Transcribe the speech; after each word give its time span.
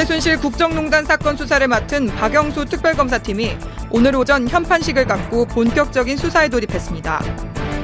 최순실 0.00 0.38
국정농단 0.40 1.04
사건 1.04 1.36
수사를 1.36 1.68
맡은 1.68 2.06
박영수 2.06 2.64
특별검사팀이 2.64 3.54
오늘 3.90 4.16
오전 4.16 4.48
현판식을 4.48 5.04
갖고 5.04 5.44
본격적인 5.44 6.16
수사에 6.16 6.48
돌입했습니다. 6.48 7.22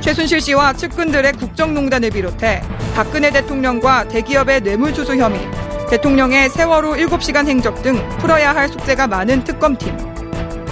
최순실 0.01 0.41
씨와 0.41 0.73
측근들의 0.73 1.35
국정농단을 1.35 2.09
비롯해 2.09 2.63
박근혜 2.95 3.31
대통령과 3.31 4.09
대기업의 4.09 4.63
뇌물수수 4.63 5.15
혐의, 5.17 5.47
대통령의 5.91 6.49
세월호 6.49 6.95
7시간 6.95 7.47
행적 7.49 7.83
등 7.83 8.09
풀어야 8.17 8.55
할 8.55 8.71
숙제가 8.71 9.07
많은 9.07 9.45
특검팀. 9.45 9.95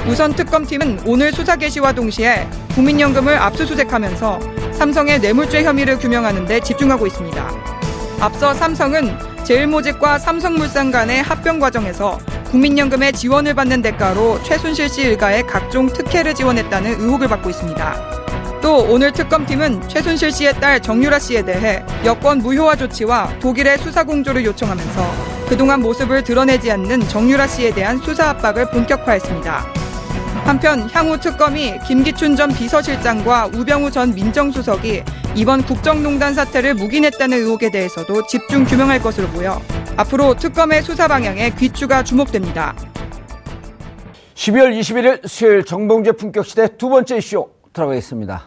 우선 0.08 0.32
특검팀은 0.32 1.02
오늘 1.04 1.30
수사 1.30 1.56
개시와 1.56 1.92
동시에 1.92 2.48
국민연금을 2.74 3.36
압수수색하면서 3.36 4.40
삼성의 4.72 5.20
뇌물죄 5.20 5.62
혐의를 5.62 5.98
규명하는 5.98 6.46
데 6.46 6.58
집중하고 6.60 7.06
있습니다. 7.06 7.50
앞서 8.20 8.54
삼성은 8.54 9.33
제일모직과 9.44 10.18
삼성물산 10.18 10.90
간의 10.90 11.22
합병 11.22 11.60
과정에서 11.60 12.18
국민연금의 12.46 13.12
지원을 13.12 13.54
받는 13.54 13.82
대가로 13.82 14.42
최순실 14.42 14.88
씨 14.88 15.02
일가의 15.02 15.46
각종 15.46 15.86
특혜를 15.86 16.34
지원했다는 16.34 17.00
의혹을 17.00 17.28
받고 17.28 17.50
있습니다. 17.50 18.24
또 18.62 18.78
오늘 18.88 19.12
특검팀은 19.12 19.86
최순실 19.88 20.32
씨의 20.32 20.54
딸 20.60 20.80
정유라 20.80 21.18
씨에 21.18 21.42
대해 21.42 21.84
여권 22.06 22.38
무효화 22.38 22.76
조치와 22.76 23.38
독일의 23.38 23.76
수사 23.78 24.02
공조를 24.02 24.46
요청하면서 24.46 25.44
그동안 25.48 25.82
모습을 25.82 26.24
드러내지 26.24 26.72
않는 26.72 27.06
정유라 27.08 27.46
씨에 27.46 27.74
대한 27.74 27.98
수사 27.98 28.30
압박을 28.30 28.70
본격화했습니다. 28.70 29.66
한편 30.44 30.88
향후 30.90 31.20
특검이 31.20 31.74
김기춘 31.86 32.36
전 32.36 32.50
비서실장과 32.52 33.50
우병우 33.52 33.90
전 33.90 34.14
민정수석이 34.14 35.02
이번 35.36 35.62
국정농단 35.62 36.32
사태를 36.32 36.74
묵인했다는 36.74 37.36
의혹에 37.36 37.68
대해서도 37.68 38.24
집중 38.28 38.64
규명할 38.64 39.00
것으로 39.02 39.26
보여 39.28 39.58
앞으로 39.96 40.34
특검의 40.34 40.82
수사 40.82 41.08
방향에 41.08 41.50
귀추가 41.58 42.04
주목됩니다. 42.04 42.72
12월 44.34 44.78
21일 44.78 45.26
수요일 45.26 45.64
정봉재 45.64 46.12
품격시대 46.12 46.76
두 46.76 46.88
번째 46.88 47.16
이슈 47.16 47.48
들어가겠습니다. 47.72 48.44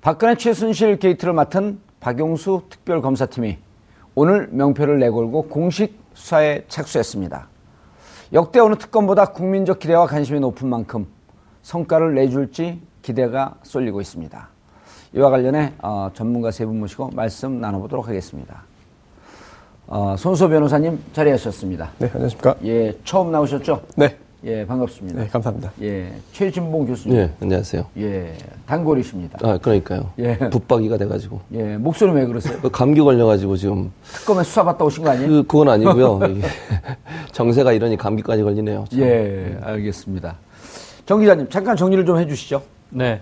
박근혜 0.00 0.34
최순실 0.34 0.98
게이트를 0.98 1.34
맡은 1.34 1.78
박용수 2.00 2.62
특별검사팀이 2.70 3.58
오늘 4.14 4.48
명표를 4.50 4.98
내걸고 5.00 5.48
공식 5.48 6.00
수사에 6.14 6.64
착수했습니다. 6.68 7.48
역대 8.32 8.60
어느 8.60 8.76
특검보다 8.76 9.26
국민적 9.26 9.78
기대와 9.78 10.06
관심이 10.06 10.40
높은 10.40 10.68
만큼 10.68 11.06
성과를 11.60 12.14
내줄지 12.14 12.80
기대가 13.02 13.56
쏠리고 13.62 14.00
있습니다. 14.00 14.57
이와 15.14 15.30
관련해 15.30 15.72
어, 15.82 16.10
전문가 16.14 16.50
세 16.50 16.64
분 16.66 16.80
모시고 16.80 17.10
말씀 17.14 17.60
나눠보도록 17.60 18.08
하겠습니다. 18.08 18.62
어, 19.86 20.14
손소 20.18 20.48
변호사님 20.48 20.98
자리하셨습니다. 21.14 21.90
네, 21.98 22.10
안녕하십니까? 22.12 22.56
예, 22.64 22.94
처음 23.04 23.32
나오셨죠? 23.32 23.82
네. 23.96 24.16
예, 24.44 24.64
반갑습니다. 24.66 25.20
네, 25.20 25.26
감사합니다. 25.28 25.72
예, 25.82 26.12
최진봉 26.32 26.86
교수님. 26.86 27.16
네, 27.16 27.32
안녕하세요. 27.40 27.86
예, 27.96 28.34
단골이십니다. 28.66 29.38
아, 29.42 29.58
그러니까요. 29.58 30.10
예. 30.18 30.36
붙박이가 30.38 30.96
돼가지고. 30.98 31.40
예, 31.54 31.76
목소리 31.76 32.12
왜 32.12 32.24
그러세요? 32.26 32.56
그 32.62 32.70
감기 32.70 33.00
걸려가지고 33.00 33.56
지금. 33.56 33.90
특검에 34.12 34.44
수사받다 34.44 34.84
오신 34.84 35.02
거 35.04 35.10
아니에요? 35.10 35.28
그, 35.28 35.42
그건 35.44 35.70
아니고요. 35.70 36.20
정세가 37.32 37.72
이러니 37.72 37.96
감기까지 37.96 38.42
걸리네요. 38.42 38.84
참. 38.90 39.00
예, 39.00 39.58
알겠습니다. 39.62 40.36
정 41.06 41.18
기자님, 41.18 41.48
잠깐 41.48 41.74
정리를 41.76 42.04
좀 42.06 42.18
해주시죠. 42.18 42.62
네. 42.90 43.20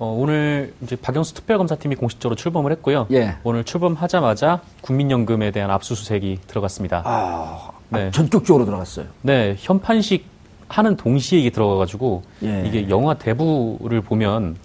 어, 0.00 0.16
오늘 0.18 0.72
이제 0.82 0.96
박영수 0.96 1.34
특별검사팀이 1.34 1.94
공식적으로 1.94 2.34
출범을 2.34 2.72
했고요. 2.72 3.06
예. 3.12 3.36
오늘 3.44 3.64
출범하자마자 3.64 4.62
국민연금에 4.80 5.50
대한 5.50 5.70
압수수색이 5.70 6.38
들어갔습니다. 6.46 7.02
아, 7.04 7.70
네. 7.90 8.10
전격적으로 8.10 8.64
들어갔어요. 8.64 9.04
네, 9.20 9.56
현판식 9.58 10.24
하는 10.68 10.96
동시에 10.96 11.40
이게 11.40 11.50
들어가가지고 11.50 12.22
예. 12.44 12.64
이게 12.66 12.88
영화 12.88 13.12
대부를 13.12 14.00
보면 14.00 14.56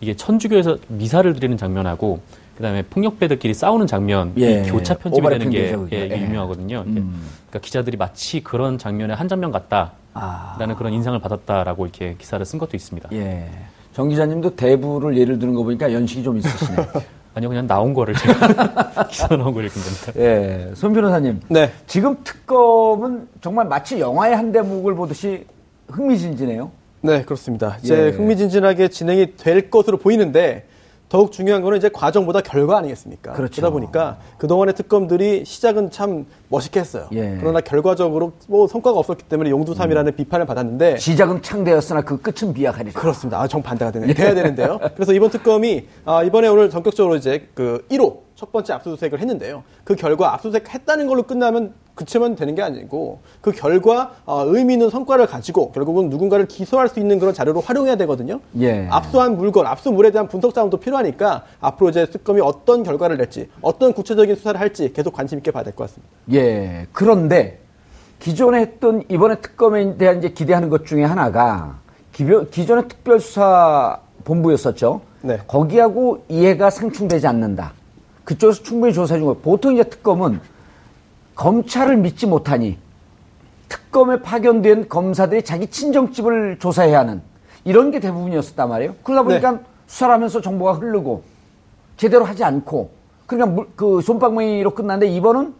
이게 0.00 0.14
천주교에서 0.14 0.78
미사를 0.86 1.32
드리는 1.34 1.56
장면하고 1.56 2.20
그다음에 2.56 2.82
폭력배들끼리 2.82 3.52
싸우는 3.52 3.88
장면 3.88 4.32
예. 4.38 4.62
이 4.62 4.70
교차 4.70 4.94
편집이 4.96 5.28
되는 5.28 5.50
게. 5.50 5.76
예, 5.90 6.08
예. 6.08 6.22
유명하거든요. 6.22 6.84
음. 6.86 7.28
그러니까 7.48 7.58
기자들이 7.66 7.96
마치 7.96 8.44
그런 8.44 8.78
장면의 8.78 9.16
한 9.16 9.26
장면 9.26 9.50
같다라는 9.50 9.90
아, 10.14 10.74
그런 10.78 10.92
인상을 10.92 11.18
받았다라고 11.18 11.84
이렇게 11.84 12.14
기사를 12.16 12.46
쓴 12.46 12.60
것도 12.60 12.76
있습니다. 12.76 13.08
예. 13.14 13.50
정 13.94 14.08
기자님도 14.08 14.56
대부를 14.56 15.16
예를 15.16 15.38
드는 15.38 15.54
거 15.54 15.62
보니까 15.62 15.92
연식이 15.92 16.22
좀 16.24 16.36
있으시네. 16.36 16.76
아니요, 17.34 17.48
그냥 17.48 17.66
나온 17.66 17.94
거를 17.94 18.14
제가 18.14 19.06
기사 19.10 19.28
나온 19.28 19.54
걸 19.54 19.64
읽은 19.64 19.82
겁니다. 19.82 20.12
예, 20.16 20.70
손 20.74 20.92
변호사님. 20.92 21.40
네. 21.48 21.70
지금 21.86 22.16
특검은 22.22 23.28
정말 23.40 23.66
마치 23.66 23.98
영화의 24.00 24.36
한 24.36 24.52
대목을 24.52 24.94
보듯이 24.94 25.46
흥미진진해요. 25.88 26.70
네, 27.02 27.22
그렇습니다. 27.22 27.76
이제 27.82 28.06
예. 28.06 28.08
흥미진진하게 28.10 28.88
진행이 28.88 29.36
될 29.36 29.70
것으로 29.70 29.96
보이는데 29.96 30.66
더욱 31.14 31.30
중요한 31.30 31.62
거는 31.62 31.78
이제 31.78 31.88
과정보다 31.90 32.40
결과 32.40 32.76
아니겠습니까? 32.78 33.34
그렇죠. 33.34 33.60
러다 33.62 33.72
보니까 33.72 34.18
그동안의 34.36 34.74
특검들이 34.74 35.44
시작은 35.44 35.92
참 35.92 36.26
멋있게 36.48 36.80
했어요. 36.80 37.06
예. 37.12 37.36
그러나 37.38 37.60
결과적으로 37.60 38.32
뭐 38.48 38.66
성과가 38.66 38.98
없었기 38.98 39.22
때문에 39.22 39.48
용두삼이라는 39.50 40.16
비판을 40.16 40.44
받았는데 40.44 40.96
시작은 40.96 41.42
창대였으나 41.42 42.00
그 42.00 42.20
끝은 42.20 42.52
비약하리라. 42.52 43.00
그렇습니다. 43.00 43.40
아, 43.40 43.46
정반대가 43.46 43.92
되네. 43.92 44.12
돼야 44.12 44.34
되는데요. 44.34 44.80
그래서 44.96 45.12
이번 45.12 45.30
특검이 45.30 45.86
아, 46.04 46.24
이번에 46.24 46.48
오늘 46.48 46.68
전격적으로 46.68 47.14
이제 47.14 47.48
그 47.54 47.86
1호 47.92 48.22
첫 48.34 48.50
번째 48.50 48.72
압수수색을 48.72 49.20
했는데요. 49.20 49.62
그 49.84 49.94
결과 49.94 50.34
압수수색 50.34 50.74
했다는 50.74 51.06
걸로 51.06 51.22
끝나면 51.22 51.74
그치면 51.94 52.34
되는 52.34 52.54
게 52.54 52.62
아니고 52.62 53.20
그 53.40 53.52
결과 53.52 54.12
어, 54.26 54.44
의미 54.46 54.72
있는 54.74 54.90
성과를 54.90 55.26
가지고 55.26 55.70
결국은 55.70 56.10
누군가를 56.10 56.46
기소할 56.46 56.88
수 56.88 56.98
있는 56.98 57.18
그런 57.18 57.32
자료로 57.32 57.60
활용해야 57.60 57.96
되거든요. 57.96 58.40
예. 58.60 58.88
압수한 58.90 59.36
물건, 59.36 59.66
압수물에 59.66 60.10
대한 60.10 60.26
분석 60.26 60.54
자원도 60.54 60.78
필요하니까 60.78 61.44
앞으로 61.60 61.90
이제 61.90 62.06
특검이 62.06 62.40
어떤 62.40 62.82
결과를 62.82 63.16
낼지, 63.16 63.48
어떤 63.62 63.92
구체적인 63.92 64.34
수사를 64.36 64.58
할지 64.58 64.92
계속 64.92 65.12
관심 65.12 65.38
있게 65.38 65.50
봐야 65.52 65.62
될 65.62 65.72
것 65.74 65.84
같습니다. 65.84 66.08
예. 66.32 66.86
그런데 66.92 67.60
기존에 68.18 68.60
했던 68.60 69.02
이번에 69.08 69.36
특검에 69.36 69.96
대한 69.96 70.18
이제 70.18 70.30
기대하는 70.30 70.70
것 70.70 70.86
중에 70.86 71.04
하나가 71.04 71.78
기존, 72.12 72.50
기존의 72.50 72.88
특별수사 72.88 73.98
본부였었죠. 74.24 75.00
네. 75.22 75.38
거기하고 75.46 76.24
이해가 76.28 76.70
상충되지 76.70 77.26
않는다. 77.26 77.72
그쪽에서 78.24 78.62
충분히 78.62 78.92
조사해 78.94 79.18
준 79.20 79.26
거예요. 79.26 79.38
보통 79.40 79.74
이제 79.74 79.84
특검은 79.84 80.40
검찰을 81.34 81.96
믿지 81.96 82.26
못하니 82.26 82.78
특검에 83.68 84.20
파견된 84.22 84.88
검사들이 84.88 85.42
자기 85.42 85.66
친정집을 85.66 86.58
조사해야 86.58 87.00
하는 87.00 87.22
이런 87.64 87.90
게 87.90 87.98
대부분이었단 88.00 88.68
말이에요. 88.68 88.94
그러다 89.02 89.22
보니까 89.22 89.60
수사를 89.86 90.12
하면서 90.14 90.40
정보가 90.40 90.74
흐르고 90.74 91.22
제대로 91.96 92.24
하지 92.24 92.44
않고 92.44 92.90
그러니까 93.26 93.54
물- 93.54 93.68
그 93.74 94.00
손방망이로 94.02 94.74
끝났는데 94.74 95.12
이번은 95.14 95.54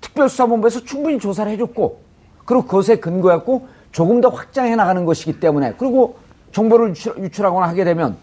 특별수사본부에서 0.00 0.80
충분히 0.84 1.18
조사를 1.18 1.50
해줬고 1.52 2.00
그리고 2.44 2.64
그것에 2.64 2.96
근거했고 2.96 3.68
조금 3.92 4.20
더 4.20 4.28
확장해 4.30 4.74
나가는 4.74 5.04
것이기 5.04 5.38
때문에 5.38 5.74
그리고 5.78 6.16
정보를 6.52 6.90
유출, 6.90 7.14
유출하거나 7.18 7.68
하게 7.68 7.84
되면 7.84 8.16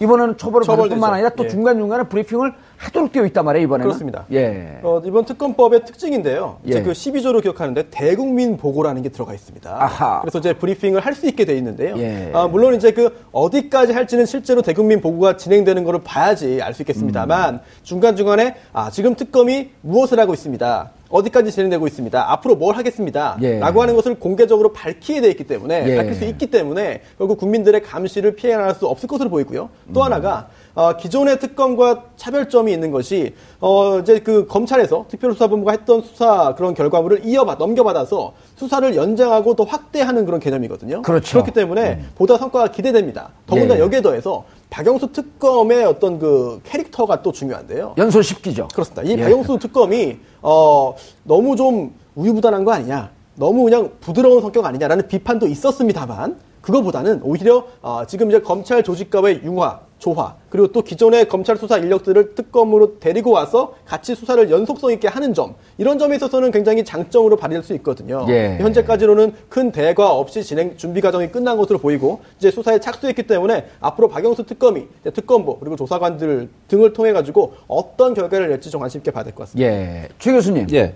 이번에는 0.00 0.38
처벌을 0.38 0.66
받을 0.66 0.76
처벌되죠. 0.76 0.94
뿐만 0.94 1.12
아니라 1.14 1.28
또 1.30 1.44
예. 1.44 1.48
중간중간에 1.48 2.04
브리핑을 2.04 2.54
하도록 2.80 3.12
되어 3.12 3.26
있단 3.26 3.44
말이에요, 3.44 3.64
이번에는. 3.66 3.86
그렇습니다. 3.86 4.24
예. 4.32 4.78
어, 4.82 5.02
이번 5.04 5.26
특검법의 5.26 5.84
특징인데요. 5.84 6.60
이제 6.64 6.78
예. 6.78 6.82
그 6.82 6.92
12조로 6.92 7.42
기억하는데 7.42 7.88
대국민 7.90 8.56
보고라는 8.56 9.02
게 9.02 9.10
들어가 9.10 9.34
있습니다. 9.34 9.70
아하. 9.70 10.20
그래서 10.22 10.38
이제 10.38 10.54
브리핑을 10.54 11.00
할 11.00 11.10
수 11.20 11.26
있게 11.26 11.44
돼 11.44 11.54
있는데요. 11.58 11.94
예. 11.98 12.30
아, 12.32 12.46
물론 12.46 12.74
이제 12.74 12.92
그 12.92 13.26
어디까지 13.32 13.92
할지는 13.92 14.24
실제로 14.24 14.62
대국민 14.62 15.00
보고가 15.02 15.36
진행되는 15.36 15.84
거를 15.84 16.00
봐야지 16.02 16.62
알 16.62 16.72
수 16.72 16.82
있겠습니다만 16.82 17.54
음. 17.56 17.60
중간 17.82 18.16
중간에 18.16 18.54
아 18.72 18.90
지금 18.90 19.14
특검이 19.16 19.70
무엇을 19.82 20.18
하고 20.18 20.32
있습니다. 20.32 20.90
어디까지 21.10 21.50
진행되고 21.50 21.86
있습니다. 21.88 22.32
앞으로 22.32 22.54
뭘 22.54 22.76
하겠습니다. 22.76 23.36
예. 23.42 23.58
라고 23.58 23.82
하는 23.82 23.96
것을 23.96 24.14
공개적으로 24.20 24.72
밝히게 24.72 25.20
돼 25.20 25.28
있기 25.30 25.44
때문에 25.44 25.84
예. 25.88 25.96
밝힐 25.96 26.14
수 26.14 26.24
있기 26.24 26.46
때문에 26.46 27.02
결국 27.18 27.38
국민들의 27.38 27.82
감시를 27.82 28.36
피해 28.36 28.54
나갈 28.56 28.74
수 28.76 28.86
없을 28.86 29.08
것으로 29.08 29.28
보이고요. 29.28 29.68
음. 29.88 29.92
또 29.92 30.04
하나가 30.04 30.48
어, 30.74 30.96
기존의 30.96 31.40
특검과 31.40 32.04
차별점이 32.16 32.72
있는 32.72 32.90
것이 32.90 33.34
어, 33.60 33.98
이제 33.98 34.20
그 34.20 34.46
검찰에서 34.46 35.06
특별수사본부가 35.08 35.72
했던 35.72 36.02
수사 36.02 36.54
그런 36.54 36.74
결과물을 36.74 37.26
이어받 37.26 37.58
넘겨받아서 37.58 38.32
수사를 38.56 38.94
연장하고 38.94 39.54
또 39.56 39.64
확대하는 39.64 40.24
그런 40.24 40.40
개념이거든요. 40.40 41.02
그렇죠. 41.02 41.32
그렇기 41.32 41.52
때문에 41.52 42.02
보다 42.14 42.38
성과가 42.38 42.68
기대됩니다. 42.68 43.30
더군다나 43.46 43.76
예. 43.76 43.84
여기에 43.84 44.02
더해서 44.02 44.44
박영수 44.70 45.12
특검의 45.12 45.84
어떤 45.84 46.18
그 46.18 46.60
캐릭터가 46.64 47.22
또 47.22 47.32
중요한데요. 47.32 47.94
연설 47.98 48.22
10기죠. 48.22 48.72
그렇습니다. 48.72 49.02
이 49.02 49.12
예. 49.18 49.24
박영수 49.24 49.58
특검이 49.58 50.18
어, 50.42 50.94
너무 51.24 51.56
좀 51.56 51.94
우유부단한 52.14 52.64
거 52.64 52.72
아니냐, 52.72 53.10
너무 53.34 53.64
그냥 53.64 53.90
부드러운 54.00 54.40
성격 54.40 54.64
아니냐라는 54.64 55.08
비판도 55.08 55.46
있었습니다만 55.46 56.38
그거보다는 56.62 57.20
오히려 57.22 57.66
어, 57.82 58.04
지금 58.06 58.28
이제 58.30 58.40
검찰 58.40 58.82
조직과의 58.82 59.40
융화, 59.44 59.80
조화 59.98 60.34
그리고 60.48 60.68
또 60.68 60.80
기존의 60.82 61.28
검찰 61.28 61.56
수사 61.56 61.76
인력들을 61.76 62.34
특검으로 62.34 62.98
데리고 63.00 63.30
와서 63.32 63.74
같이 63.84 64.14
수사를 64.14 64.50
연속성 64.50 64.92
있게 64.92 65.08
하는 65.08 65.34
점 65.34 65.54
이런 65.78 65.98
점에 65.98 66.16
있어서는 66.16 66.50
굉장히 66.50 66.84
장점으로 66.84 67.36
발휘될 67.36 67.62
수 67.62 67.74
있거든요. 67.74 68.24
예. 68.30 68.56
현재까지로는 68.60 69.34
큰 69.50 69.70
대과 69.72 70.12
없이 70.12 70.42
진행 70.42 70.76
준비 70.78 71.00
과정이 71.02 71.30
끝난 71.30 71.56
것으로 71.58 71.78
보이고 71.78 72.20
이제 72.38 72.50
수사에 72.50 72.78
착수했기 72.80 73.24
때문에 73.24 73.66
앞으로 73.80 74.08
박영수 74.08 74.44
특검이 74.46 74.86
이제 75.02 75.10
특검부 75.10 75.58
그리고 75.60 75.76
조사관들 75.76 76.48
등을 76.68 76.92
통해 76.94 77.12
가지고 77.12 77.54
어떤 77.66 78.14
결과를 78.14 78.48
낼지 78.48 78.70
좀 78.70 78.80
관심 78.80 79.00
있게 79.00 79.10
봐야 79.10 79.22
될 79.24 79.34
것 79.34 79.44
같습니다. 79.44 79.70
예. 79.70 80.08
최 80.18 80.32
교수님. 80.32 80.66
예. 80.72 80.94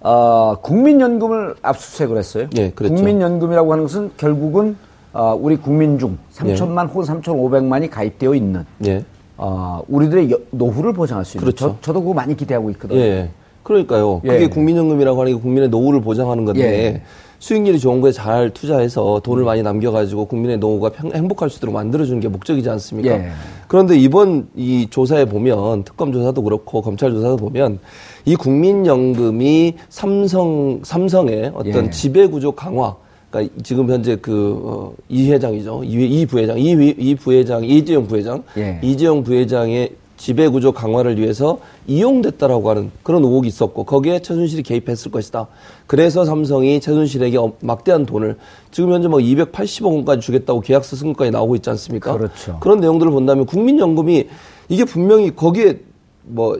어, 0.00 0.56
국민연금을 0.62 1.56
압수수색을 1.62 2.16
했어요. 2.18 2.46
예, 2.56 2.70
그랬죠. 2.70 2.94
국민연금이라고 2.94 3.72
하는 3.72 3.84
것은 3.84 4.10
결국은 4.16 4.76
어, 5.12 5.34
우리 5.40 5.56
국민 5.56 5.98
중 5.98 6.18
예. 6.44 6.54
3천만 6.54 6.88
혹은 6.88 7.04
3,500만이 7.06 7.90
가입되어 7.90 8.34
있는 8.34 8.64
예. 8.86 9.02
어, 9.38 9.82
우리들의 9.88 10.30
여- 10.30 10.38
노후를 10.50 10.92
보장할 10.92 11.24
수 11.24 11.36
있는 11.38 11.44
그렇죠. 11.46 11.78
저, 11.80 11.92
도 11.92 12.00
그거 12.02 12.12
많이 12.14 12.36
기대하고 12.36 12.70
있거든요. 12.70 12.98
예. 13.00 13.30
그러니까요. 13.62 14.20
예. 14.24 14.28
그게 14.28 14.46
국민연금이라고 14.48 15.20
하는 15.20 15.34
게 15.34 15.40
국민의 15.40 15.68
노후를 15.70 16.00
보장하는 16.02 16.44
건데 16.44 16.62
예. 16.62 17.02
수익률이 17.46 17.78
좋은 17.78 18.00
거에 18.00 18.10
잘 18.10 18.50
투자해서 18.50 19.20
돈을 19.22 19.44
많이 19.44 19.62
남겨가지고 19.62 20.24
국민의 20.24 20.58
노후가 20.58 20.88
평- 20.90 21.12
행복할 21.14 21.48
수 21.48 21.58
있도록 21.58 21.74
만들어주는 21.76 22.18
게 22.18 22.26
목적이지 22.26 22.68
않습니까? 22.70 23.10
예. 23.14 23.28
그런데 23.68 23.96
이번 23.96 24.48
이 24.56 24.88
조사에 24.90 25.26
보면 25.26 25.84
특검 25.84 26.12
조사도 26.12 26.42
그렇고 26.42 26.82
검찰 26.82 27.12
조사도 27.12 27.36
보면 27.36 27.78
이 28.24 28.34
국민연금이 28.34 29.74
삼성 29.88 30.80
삼성의 30.82 31.52
어떤 31.54 31.86
예. 31.86 31.90
지배 31.90 32.26
구조 32.26 32.50
강화 32.50 32.96
그러니까 33.30 33.54
지금 33.62 33.88
현재 33.92 34.16
그, 34.16 34.60
어, 34.64 34.92
이 35.08 35.30
회장이죠. 35.30 35.82
이, 35.84 35.92
이 36.20 36.26
부회장, 36.26 36.58
이, 36.58 36.74
위- 36.76 36.94
이 36.98 37.14
부회장, 37.14 37.62
이재용 37.64 38.08
부회장. 38.08 38.42
예. 38.56 38.80
이재용 38.82 39.22
부회장의 39.22 39.92
지배구조 40.16 40.72
강화를 40.72 41.18
위해서 41.18 41.58
이용됐다라고 41.86 42.70
하는 42.70 42.90
그런 43.02 43.22
의혹이 43.24 43.48
있었고 43.48 43.84
거기에 43.84 44.20
최순실이 44.20 44.62
개입했을 44.62 45.10
것이다. 45.10 45.46
그래서 45.86 46.24
삼성이 46.24 46.80
최순실에게 46.80 47.36
어- 47.38 47.52
막대한 47.60 48.06
돈을 48.06 48.36
지금 48.70 48.92
현재 48.92 49.08
뭐 49.08 49.18
280억 49.18 49.92
원까지 49.92 50.20
주겠다고 50.22 50.60
계약서 50.60 50.96
쓴 50.96 51.08
것까지 51.12 51.30
나오고 51.30 51.56
있지 51.56 51.68
않습니까? 51.70 52.16
그렇죠. 52.16 52.58
그런 52.60 52.80
내용들을 52.80 53.12
본다면 53.12 53.46
국민연금이 53.46 54.26
이게 54.68 54.84
분명히 54.84 55.34
거기에 55.34 55.80
뭐 56.22 56.58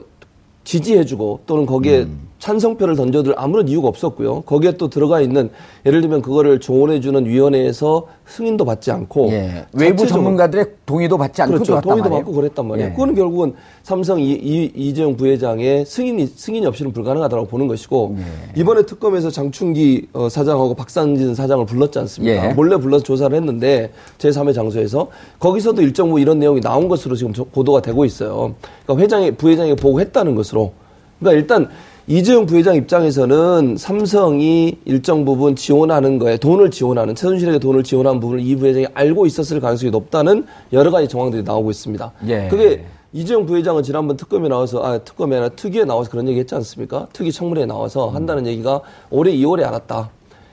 지지해주고 0.63 1.41
또는 1.45 1.65
거기에 1.65 2.01
음. 2.01 2.26
찬성표를 2.39 2.95
던져둘 2.95 3.33
아무런 3.37 3.67
이유가 3.67 3.87
없었고요. 3.87 4.41
거기에 4.41 4.73
또 4.77 4.89
들어가 4.89 5.21
있는 5.21 5.49
예를 5.85 6.01
들면 6.01 6.21
그거를 6.21 6.59
조언해주는 6.59 7.25
위원회에서 7.25 8.07
승인도 8.27 8.63
받지 8.65 8.91
않고 8.91 9.29
예. 9.31 9.65
외부 9.73 10.05
전문가들의 10.05 10.65
동의도 10.85 11.17
받지 11.17 11.41
않고 11.41 11.53
그렇죠. 11.55 11.81
동의도 11.81 12.03
말이에요. 12.09 12.19
받고 12.19 12.33
그랬단 12.33 12.67
말이에요. 12.67 12.89
예. 12.89 12.91
그거는 12.93 13.15
결국은 13.15 13.53
삼성 13.83 14.19
이, 14.19 14.31
이, 14.33 14.71
이재용 14.75 15.15
부회장의 15.17 15.85
승인이, 15.85 16.27
승인이 16.27 16.65
없이는 16.67 16.91
불가능하다고 16.93 17.47
보는 17.47 17.67
것이고, 17.67 18.17
예. 18.19 18.59
이번에 18.61 18.85
특검에서 18.85 19.31
장충기 19.31 20.09
어, 20.13 20.27
사장하고 20.29 20.75
박상진 20.75 21.33
사장을 21.33 21.65
불렀지 21.65 21.97
않습니까? 21.99 22.49
예. 22.49 22.53
몰래 22.53 22.77
불러서 22.77 23.03
조사를 23.03 23.35
했는데, 23.35 23.91
제3의 24.19 24.53
장소에서, 24.53 25.07
거기서도 25.39 25.81
일정 25.81 26.11
부 26.11 26.19
이런 26.19 26.37
내용이 26.39 26.61
나온 26.61 26.87
것으로 26.89 27.15
지금 27.15 27.33
저- 27.33 27.45
보도가 27.45 27.81
되고 27.81 28.03
있어요. 28.05 28.53
그러니까 28.85 29.03
회장이, 29.03 29.31
부회장이 29.31 29.75
보고했다는 29.77 30.35
것으로. 30.35 30.73
그러니까 31.19 31.39
일단, 31.39 31.69
이재용 32.09 32.45
부회장 32.45 32.75
입장에서는 32.75 33.75
삼성이 33.77 34.77
일정 34.85 35.25
부분 35.25 35.57
지원하는 35.57 36.19
거에 36.19 36.37
돈을 36.37 36.71
지원하는 36.71 37.15
최순실에게 37.15 37.59
돈을 37.59 37.83
지원한 37.83 38.21
부분을 38.21 38.41
이 38.45 38.55
부회장이 38.55 38.87
알고 38.93 39.25
있었을 39.25 39.59
가능성이 39.59 39.91
높다는 39.91 40.45
여러 40.71 40.89
가지 40.89 41.09
정황들이 41.09 41.43
나오고 41.43 41.69
있습니다. 41.69 42.13
예. 42.29 42.47
그게 42.47 42.85
이재용 43.11 43.45
부회장은 43.45 43.83
지난번 43.83 44.15
특검에 44.15 44.47
나와서 44.47 44.81
아 44.85 44.99
특검이 44.99 45.35
아니라 45.35 45.49
특위에 45.49 45.83
나와서 45.83 46.09
그런 46.09 46.29
얘기 46.29 46.39
했지 46.39 46.55
않습니까? 46.55 47.07
특위 47.11 47.29
청문회에 47.29 47.65
나와서 47.65 48.07
한다는 48.07 48.47
얘기가 48.47 48.79
올해 49.09 49.33
2월에 49.33 49.65
알았다. 49.65 50.09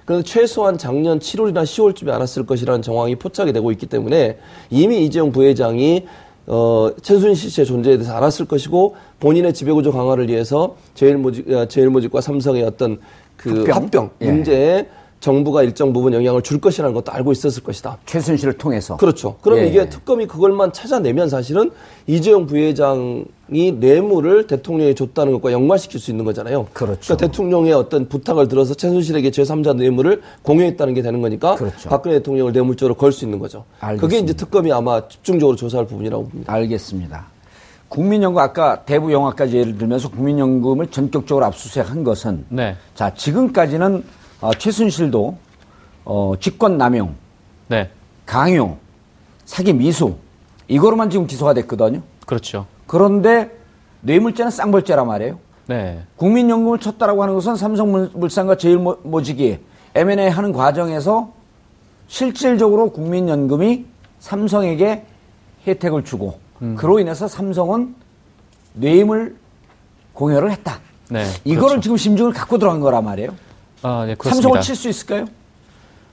그래서 0.07 0.25
최소한 0.25 0.77
작년 0.77 1.21
7월이나 1.21 1.62
10월쯤에 1.62 2.09
알았을 2.09 2.47
것이라는 2.47 2.83
정황이 2.83 3.15
포착이 3.15 3.53
되고 3.53 3.71
있기 3.71 3.87
때문에 3.87 4.39
이미 4.71 5.05
이재용 5.05 5.31
부회장이 5.31 6.05
어, 6.47 6.91
최순실 7.00 7.50
씨의 7.50 7.67
존재에 7.67 7.97
대해서 7.97 8.12
알았을 8.15 8.47
것이고 8.47 8.97
본인의 9.25 9.55
지배구조 9.55 9.91
강화를 9.91 10.29
위해서 10.29 10.76
제일모직, 10.93 11.50
어, 11.50 11.65
제일모직과 11.67 12.21
삼성의 12.21 12.62
어떤 12.65 12.99
그 13.38 13.61
합병? 13.61 13.75
합병, 13.75 14.11
예. 14.21 14.26
문제에 14.31 14.87
정부가 15.21 15.62
일정 15.62 15.94
부분 15.94 16.12
영향을 16.12 16.43
줄 16.43 16.61
것이라는 16.61 16.93
것도 16.93 17.11
알고 17.11 17.32
있었을 17.32 17.62
것이다. 17.62 17.97
최순실을 18.05 18.59
통해서. 18.59 18.99
그렇죠. 18.99 19.37
그럼 19.41 19.61
예. 19.61 19.69
이게 19.69 19.88
특검이 19.88 20.26
그걸만 20.26 20.75
찾아내면 20.75 21.31
사실은 21.31 21.71
이재용 22.06 22.44
부회장이 22.47 23.73
뇌물을 23.81 24.47
대통령에 24.47 24.93
줬다는 24.93 25.32
것과 25.32 25.53
연관시킬 25.53 25.99
수 25.99 26.11
있는 26.11 26.26
거잖아요. 26.26 26.67
그렇죠. 26.75 27.00
그러니까 27.00 27.26
대통령의 27.26 27.73
어떤 27.73 28.06
부탁을 28.11 28.49
들어서 28.49 28.75
최순실에게 28.75 29.31
제3자 29.31 29.75
뇌물을 29.75 30.21
공유했다는 30.43 30.93
게 30.93 31.00
되는 31.00 31.23
거니까 31.23 31.55
그렇죠. 31.55 31.88
박근혜 31.88 32.17
대통령을 32.19 32.53
뇌물죄로 32.53 32.94
걸 32.97 33.11
수 33.11 33.25
있는 33.25 33.38
거죠. 33.38 33.65
알겠습니다. 33.81 34.06
그게 34.06 34.19
이제 34.23 34.35
특검이 34.35 34.71
아마 34.71 35.09
집중적으로 35.09 35.56
조사할 35.56 35.87
부분이라고 35.87 36.28
봅니다. 36.28 36.52
알겠습니다. 36.52 37.34
국민연금 37.95 38.41
아까 38.41 38.85
대부 38.85 39.13
영화까지 39.13 39.57
예를 39.57 39.79
들면서 39.79 40.11
국민연금을 40.11 40.89
전격적으로 40.89 41.47
압수수색한 41.47 42.03
것은 42.03 42.45
네. 42.49 42.77
자 42.97 43.15
지금까지는 43.15 44.05
어, 44.41 44.53
최순실도 44.53 45.39
어, 46.05 46.33
직권 46.41 46.77
남용, 46.77 47.15
네. 47.69 47.89
강요, 48.27 48.79
사기 49.45 49.73
미수 49.73 50.17
이거로만 50.67 51.09
지금 51.09 51.29
기소가 51.29 51.55
됐거든요. 51.55 52.03
그렇죠. 52.27 52.67
그런데 52.89 53.57
뇌물죄는 54.01 54.51
쌍벌죄란 54.51 55.07
말이에요. 55.07 55.39
네. 55.69 56.03
국민연금을 56.17 56.81
쳤다라고 56.81 57.23
하는 57.23 57.35
것은 57.35 57.55
삼성물산과 57.55 58.57
제일모직이 58.57 59.61
M&A 59.95 60.29
하는 60.29 60.53
과정에서 60.53 61.33
실질적으로 62.09 62.91
국민연금이 62.91 63.87
삼성에게 64.19 65.05
혜택을 65.67 66.05
주고 66.05 66.44
그로 66.76 66.99
인해서 66.99 67.28
삼성은 67.28 67.94
뇌물 68.75 69.37
공여를 70.12 70.50
했다. 70.52 70.80
네. 71.11 71.25
이거를 71.44 71.68
그렇죠. 71.68 71.80
지금 71.80 71.96
심증을 71.96 72.32
갖고 72.32 72.58
들어간 72.58 72.80
거란 72.80 73.04
말이에요. 73.04 73.30
아, 73.82 74.04
네. 74.06 74.14
삼성을 74.23 74.61
칠 74.61 74.75
수 74.75 74.88
있을까요? 74.88 75.26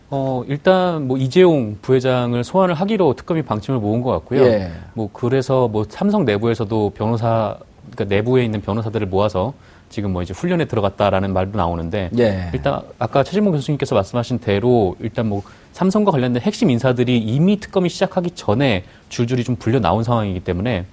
어, 0.09 0.43
일단 0.47 1.07
뭐 1.07 1.17
이재용 1.17 1.77
부회장을 1.81 2.43
소환을 2.43 2.75
하기로 2.75 3.13
특검이 3.13 3.43
방침을 3.43 3.79
모은 3.79 4.01
것 4.01 4.11
같고요. 4.11 4.43
예. 4.43 4.71
뭐 4.93 5.09
그래서 5.13 5.69
뭐 5.69 5.85
삼성 5.87 6.25
내부에서도 6.25 6.89
변호사 6.95 7.55
그러니까 7.91 8.15
내부에 8.15 8.43
있는 8.43 8.61
변호사들을 8.61 9.07
모아서 9.07 9.53
지금 9.89 10.11
뭐 10.11 10.21
이제 10.21 10.33
훈련에 10.33 10.65
들어갔다라는 10.65 11.31
말도 11.31 11.57
나오는데 11.57 12.09
예. 12.19 12.49
일단 12.53 12.81
아까 12.99 13.23
최진봉 13.23 13.53
교수님께서 13.53 13.95
말씀하신 13.95 14.39
대로 14.39 14.97
일단 14.99 15.27
뭐 15.29 15.43
삼성과 15.73 16.11
관련된 16.11 16.41
핵심 16.41 16.69
인사들이 16.69 17.17
이미 17.17 17.59
특검이 17.59 17.89
시작하기 17.89 18.31
전에 18.31 18.83
줄줄이 19.09 19.43
좀 19.43 19.55
불려 19.55 19.79
나온 19.79 20.03
상황이기 20.03 20.41
때문에 20.41 20.85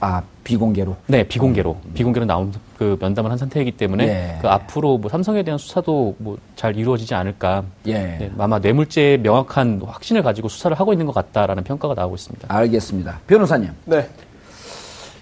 아 0.00 0.22
비공개로. 0.44 0.96
네, 1.08 1.24
비공개로. 1.24 1.76
비공개로 1.94 2.24
나온 2.24 2.52
그 2.78 2.96
면담을 3.00 3.30
한 3.32 3.36
상태이기 3.38 3.72
때문에 3.72 4.04
예. 4.06 4.38
그 4.40 4.48
앞으로 4.48 4.98
뭐 4.98 5.10
삼성에 5.10 5.42
대한 5.42 5.58
수사도 5.58 6.14
뭐 6.18 6.38
잘 6.54 6.76
이루어지지 6.76 7.14
않을까. 7.14 7.62
예. 7.86 7.92
네, 7.92 8.30
아마 8.38 8.58
뇌물죄의 8.58 9.18
명확한 9.18 9.80
확신을 9.84 10.22
가지고 10.22 10.48
수사를 10.48 10.78
하고 10.78 10.92
있는 10.92 11.06
것 11.06 11.12
같다라는 11.14 11.62
평가가 11.64 11.94
나오고 11.94 12.16
있습니다. 12.16 12.46
알겠습니다. 12.52 13.20
변호사님. 13.26 13.70
네. 13.84 14.08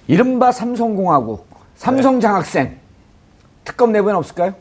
이른바 0.08 0.52
삼성공화국, 0.52 1.46
삼성 1.76 2.20
장학생 2.20 2.76
특검 3.64 3.92
내부에는 3.92 4.18
없을까요? 4.18 4.54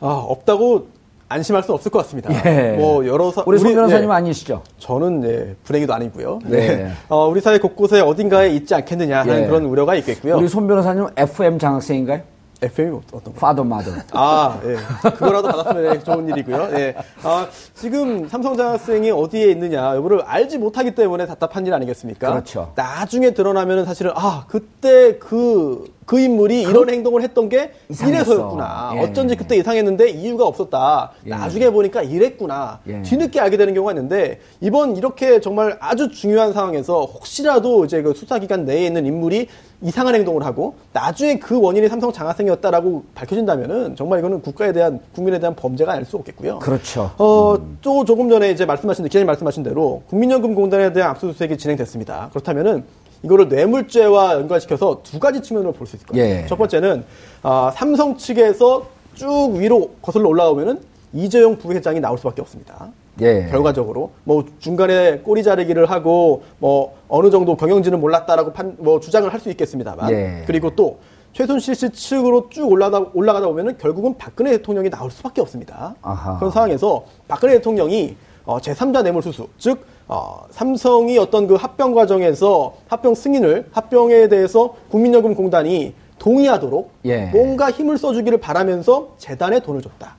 아, 0.00 0.06
없다고 0.06 0.88
안심할 1.28 1.62
수 1.62 1.72
없을 1.72 1.90
것 1.90 1.98
같습니다. 2.00 2.30
예. 2.46 2.76
뭐 2.76 3.06
여러 3.06 3.30
사 3.30 3.42
우리 3.46 3.58
손 3.58 3.74
변호사님 3.74 4.04
예. 4.04 4.06
은 4.06 4.10
아니시죠? 4.10 4.62
저는 4.78 5.20
네, 5.20 5.54
불행히도 5.64 5.94
아니고요. 5.94 6.38
네. 6.44 6.76
네. 6.76 6.90
어, 7.08 7.26
우리 7.28 7.40
사회 7.40 7.58
곳곳에 7.58 8.00
어딘가에 8.00 8.50
있지 8.50 8.74
않겠느냐 8.74 9.20
하는 9.20 9.42
예. 9.42 9.46
그런 9.46 9.64
우려가 9.64 9.94
있겠고요. 9.96 10.36
우리 10.36 10.48
손 10.48 10.66
변호사님 10.66 11.06
FM 11.16 11.58
장학생인가요? 11.58 12.33
FM이 12.64 12.98
어떤 13.12 13.22
거? 13.22 13.32
파더 13.40 13.64
마더. 13.64 13.90
아, 14.12 14.60
예. 14.64 14.76
그거라도 15.10 15.48
받았으면 15.48 16.04
좋은 16.04 16.28
일이고요. 16.28 16.68
예. 16.78 16.94
아, 17.22 17.46
지금 17.74 18.28
삼성장학생이 18.28 19.10
어디에 19.10 19.50
있느냐 19.52 19.94
여부를 19.96 20.22
알지 20.22 20.58
못하기 20.58 20.94
때문에 20.94 21.26
답답한 21.26 21.66
일 21.66 21.74
아니겠습니까? 21.74 22.30
그렇죠. 22.30 22.72
나중에 22.74 23.32
드러나면은 23.32 23.84
사실은 23.84 24.12
아, 24.14 24.44
그때 24.48 25.18
그, 25.18 25.92
그 26.06 26.18
인물이 26.20 26.62
이런 26.62 26.88
행동을 26.90 27.22
했던 27.22 27.48
게 27.48 27.72
이상했어. 27.88 28.16
이래서였구나. 28.34 28.92
예. 28.96 29.00
어쩐지 29.00 29.36
그때 29.36 29.56
이상했는데 29.56 30.10
이유가 30.10 30.46
없었다. 30.46 31.12
예. 31.26 31.30
나중에 31.30 31.70
보니까 31.70 32.02
이랬구나. 32.02 32.80
예. 32.88 33.02
뒤늦게 33.02 33.40
알게 33.40 33.56
되는 33.56 33.74
경우가 33.74 33.92
있는데 33.92 34.40
이번 34.60 34.96
이렇게 34.96 35.40
정말 35.40 35.76
아주 35.80 36.08
중요한 36.10 36.52
상황에서 36.52 37.04
혹시라도 37.04 37.84
이제 37.84 38.02
그 38.02 38.14
수사기관 38.14 38.64
내에 38.64 38.86
있는 38.86 39.06
인물이 39.06 39.48
이상한 39.84 40.14
행동을 40.14 40.44
하고 40.44 40.74
나중에 40.94 41.38
그 41.38 41.60
원인이 41.60 41.88
삼성 41.88 42.10
장학생이었다라고 42.10 43.04
밝혀진다면은 43.14 43.96
정말 43.96 44.18
이거는 44.20 44.40
국가에 44.40 44.72
대한 44.72 44.98
국민에 45.14 45.38
대한 45.38 45.54
범죄가 45.54 45.92
아닐 45.92 46.06
수 46.06 46.16
없겠고요. 46.16 46.58
그렇죠. 46.58 47.10
어, 47.18 47.56
또 47.82 48.04
조금 48.06 48.30
전에 48.30 48.50
이제 48.50 48.64
말씀하신, 48.64 49.04
기자님 49.04 49.26
말씀하신 49.26 49.62
대로 49.62 50.02
국민연금공단에 50.08 50.94
대한 50.94 51.10
압수수색이 51.10 51.58
진행됐습니다. 51.58 52.30
그렇다면은 52.30 52.84
이거를 53.22 53.48
뇌물죄와 53.48 54.32
연관시켜서 54.34 55.00
두 55.02 55.18
가지 55.20 55.42
측면으로 55.42 55.72
볼 55.72 55.86
수 55.86 55.96
있을 55.96 56.06
것 56.06 56.14
같아요. 56.16 56.30
예. 56.42 56.46
첫 56.46 56.56
번째는, 56.56 57.04
아, 57.42 57.70
삼성 57.74 58.16
측에서 58.16 58.86
쭉 59.14 59.54
위로 59.56 59.90
거슬러 60.00 60.28
올라오면은 60.30 60.80
이재용 61.12 61.56
부회장이 61.58 62.00
나올 62.00 62.16
수밖에 62.18 62.40
없습니다. 62.40 62.90
예. 63.20 63.46
결과적으로 63.50 64.10
뭐 64.24 64.44
중간에 64.58 65.18
꼬리 65.18 65.42
자르기를 65.42 65.90
하고 65.90 66.42
뭐 66.58 66.94
어느 67.08 67.30
정도 67.30 67.56
경영진은 67.56 68.00
몰랐다라고 68.00 68.52
판, 68.52 68.76
뭐 68.78 69.00
주장을 69.00 69.32
할 69.32 69.40
수 69.40 69.50
있겠습니다만 69.50 70.10
예. 70.10 70.42
그리고 70.46 70.70
또 70.74 70.98
최순실 71.32 71.74
씨 71.74 71.90
측으로 71.90 72.48
쭉 72.50 72.70
올라가 72.70 73.06
올라가다 73.12 73.46
보면은 73.46 73.76
결국은 73.78 74.16
박근혜 74.16 74.52
대통령이 74.52 74.88
나올 74.90 75.10
수밖에 75.10 75.40
없습니다. 75.40 75.94
아하. 76.02 76.38
그런 76.38 76.50
상황에서 76.52 77.04
박근혜 77.28 77.54
대통령이 77.54 78.16
어, 78.46 78.58
제3자 78.58 79.02
뇌물수수 79.02 79.48
즉 79.58 79.84
어, 80.06 80.44
삼성이 80.50 81.18
어떤 81.18 81.46
그 81.46 81.54
합병 81.54 81.94
과정에서 81.94 82.74
합병 82.88 83.14
승인을 83.14 83.68
합병에 83.72 84.28
대해서 84.28 84.74
국민연금공단이 84.90 85.94
동의하도록 86.18 86.90
예. 87.06 87.26
뭔가 87.26 87.70
힘을 87.70 87.98
써주기를 87.98 88.38
바라면서 88.38 89.14
재단에 89.18 89.60
돈을 89.60 89.82
줬다. 89.82 90.16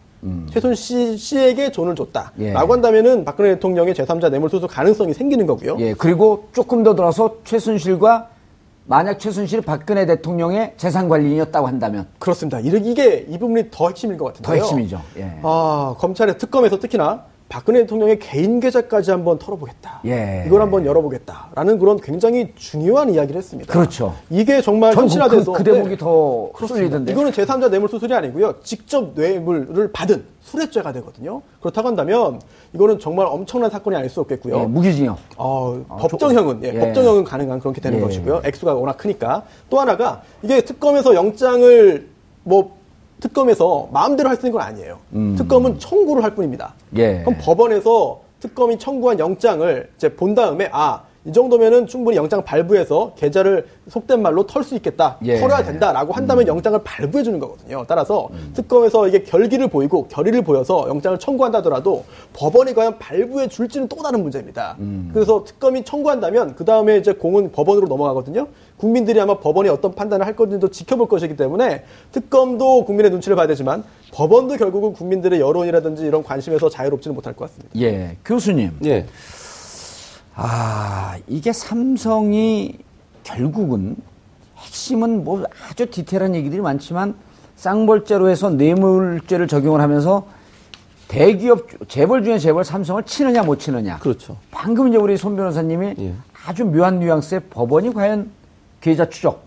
최순실 0.52 1.18
씨에게 1.18 1.72
돈을 1.72 1.96
줬다. 1.96 2.32
음. 2.38 2.44
예. 2.44 2.54
라고 2.54 2.74
한다면은 2.74 3.26
박근혜 3.26 3.54
대통령의 3.56 3.94
제3자 3.94 4.30
뇌물수수 4.30 4.68
가능성이 4.68 5.14
생기는 5.14 5.46
거고요. 5.46 5.78
예, 5.80 5.94
그리고 5.94 6.48
조금 6.54 6.84
더 6.84 6.96
들어서 6.96 7.38
최순실과 7.44 8.30
만약 8.88 9.20
최순실이 9.20 9.62
박근혜 9.64 10.06
대통령의 10.06 10.74
재산 10.78 11.10
관리인이었다고 11.10 11.68
한다면 11.68 12.08
그렇습니다. 12.20 12.60
이게 12.60 13.26
이 13.28 13.38
부분이 13.38 13.70
더 13.72 13.88
핵심일 13.88 14.18
것 14.18 14.26
같은데요. 14.26 14.56
더 14.56 14.62
핵심이죠. 14.62 15.02
예. 15.18 15.40
아, 15.42 15.96
검찰의 15.98 16.38
특검에서 16.38 16.80
특히나 16.80 17.24
박근혜 17.48 17.82
대통령의 17.82 18.18
개인 18.20 18.60
계좌까지 18.60 19.12
한번 19.12 19.38
털어보겠다. 19.38 20.02
예. 20.06 20.44
이걸 20.48 20.62
한번 20.62 20.86
열어보겠다라는 20.86 21.78
그런 21.78 22.00
굉장히 22.00 22.52
중요한 22.56 23.14
이야기를 23.14 23.38
했습니다. 23.38 23.72
그렇죠. 23.72 24.16
이게 24.32 24.62
정말 24.62 24.94
전 24.94 25.04
현실화돼서 25.04 25.52
그, 25.52 25.58
그 25.60 25.64
대목이 25.64 25.90
네. 25.90 25.98
더. 25.98 26.50
쏠리던데. 26.68 27.12
이거는 27.12 27.32
제3자 27.32 27.70
뇌물 27.70 27.88
수술이 27.88 28.14
아니고요. 28.14 28.56
직접 28.64 29.14
뇌물을 29.14 29.92
받은 29.92 30.26
수뢰죄가 30.42 30.92
되거든요. 30.94 31.42
그렇다고 31.60 31.88
한다면 31.88 32.42
이거는 32.74 33.00
정말 33.00 33.28
엄청난 33.28 33.70
사건이 33.70 33.96
아닐 33.96 34.10
수 34.10 34.22
없겠고요. 34.22 34.62
예, 34.62 34.66
무기징역. 34.66 35.18
어, 35.38 35.86
아, 35.88 35.98
법정형은 35.98 36.64
예, 36.64 36.74
예. 36.74 36.80
법정형은 36.80 37.24
가능한 37.24 37.60
그렇게 37.60 37.80
되는 37.80 38.00
예. 38.00 38.02
것이고요. 38.02 38.42
액수가 38.44 38.74
워낙 38.74 38.98
크니까 38.98 39.44
또 39.70 39.80
하나가 39.80 40.24
이게 40.42 40.62
특검에서 40.62 41.14
영장을 41.14 42.08
뭐 42.44 42.76
특검에서 43.20 43.90
마음대로 43.92 44.30
할 44.30 44.36
수 44.38 44.46
있는 44.46 44.60
건 44.60 44.68
아니에요. 44.68 45.00
특검은 45.38 45.80
청구를 45.80 46.24
할 46.24 46.36
뿐입니다. 46.36 46.74
음. 46.94 46.98
예. 46.98 47.22
그럼 47.24 47.38
법원에서 47.42 48.22
특검이 48.40 48.78
청구한 48.78 49.18
영장을 49.20 49.90
이제 49.96 50.14
본 50.16 50.36
다음에 50.36 50.70
아. 50.72 51.02
이 51.26 51.32
정도면은 51.34 51.88
충분히 51.88 52.18
영장 52.18 52.44
발부해서 52.44 53.14
계좌를 53.16 53.66
속된 53.88 54.22
말로 54.22 54.46
털 54.46 54.64
수 54.64 54.76
있겠다, 54.76 55.18
예. 55.26 55.40
털어야 55.40 55.64
된다라고 55.64 56.14
한다면 56.14 56.48
영장을 56.48 56.80
발부해 56.84 57.24
주는 57.24 57.40
거거든요. 57.40 57.84
따라서 57.88 58.30
특검에서 58.54 59.08
이게 59.08 59.24
결기를 59.24 59.68
보이고 59.68 60.08
결의를 60.08 60.44
보여서 60.44 60.88
영장을 60.88 61.18
청구한다더라도 61.18 62.06
법원이 62.34 62.76
과연 62.76 63.00
발부해 63.00 63.48
줄지는 63.48 63.88
또 63.88 63.98
다른 64.04 64.22
문제입니다. 64.22 64.78
그래서 65.14 65.44
특검이 65.44 65.84
청구한다면 65.84 66.56
그 66.56 66.64
다음에 66.64 66.98
이제 66.98 67.14
공은 67.14 67.52
법원으로 67.52 67.88
넘어가거든요. 67.88 68.48
국민들이 68.78 69.20
아마 69.20 69.40
법원이 69.40 69.70
어떤 69.70 69.96
판단을 69.96 70.26
할 70.26 70.36
건지도 70.36 70.68
지켜볼 70.68 71.08
것이기 71.08 71.36
때문에 71.36 71.86
특검도 72.12 72.86
국민의 72.86 73.10
눈치를 73.10 73.36
봐야 73.36 73.48
되지만 73.48 73.84
법원도 74.12 74.58
결국은 74.58 74.94
국민들의 74.94 75.40
여론이라든지 75.40 76.06
이런 76.06 76.24
관심에서 76.24 76.70
자유롭지는 76.70 77.16
못할 77.16 77.34
것 77.34 77.46
같습니다. 77.46 77.72
예, 77.80 78.18
교수님. 78.24 78.72
예. 78.86 79.06
아, 80.36 81.18
이게 81.28 81.54
삼성이 81.54 82.74
결국은 83.24 83.96
핵심은 84.58 85.24
뭐 85.24 85.46
아주 85.70 85.90
디테일한 85.90 86.36
얘기들이 86.36 86.62
많지만 86.62 87.16
쌍벌죄로 87.56 88.30
해서 88.30 88.50
뇌물죄를 88.50 89.48
적용을 89.48 89.82
하면서 89.82 90.28
대기업 91.08 91.68
재벌 91.88 92.24
중에 92.24 92.38
재벌 92.38 92.64
삼성을 92.64 93.04
치느냐 93.04 93.44
못 93.44 93.60
치느냐. 93.60 93.98
그렇죠. 94.00 94.38
방금 94.52 94.90
이제 94.90 94.98
우리 94.98 95.16
손 95.18 95.36
변호사님이 95.36 95.96
예. 96.00 96.14
아주 96.46 96.66
묘한 96.66 97.00
뉘앙스의 97.00 97.42
법원이 97.50 97.94
과연 97.94 98.30
계좌 98.82 99.08
추적 99.10 99.44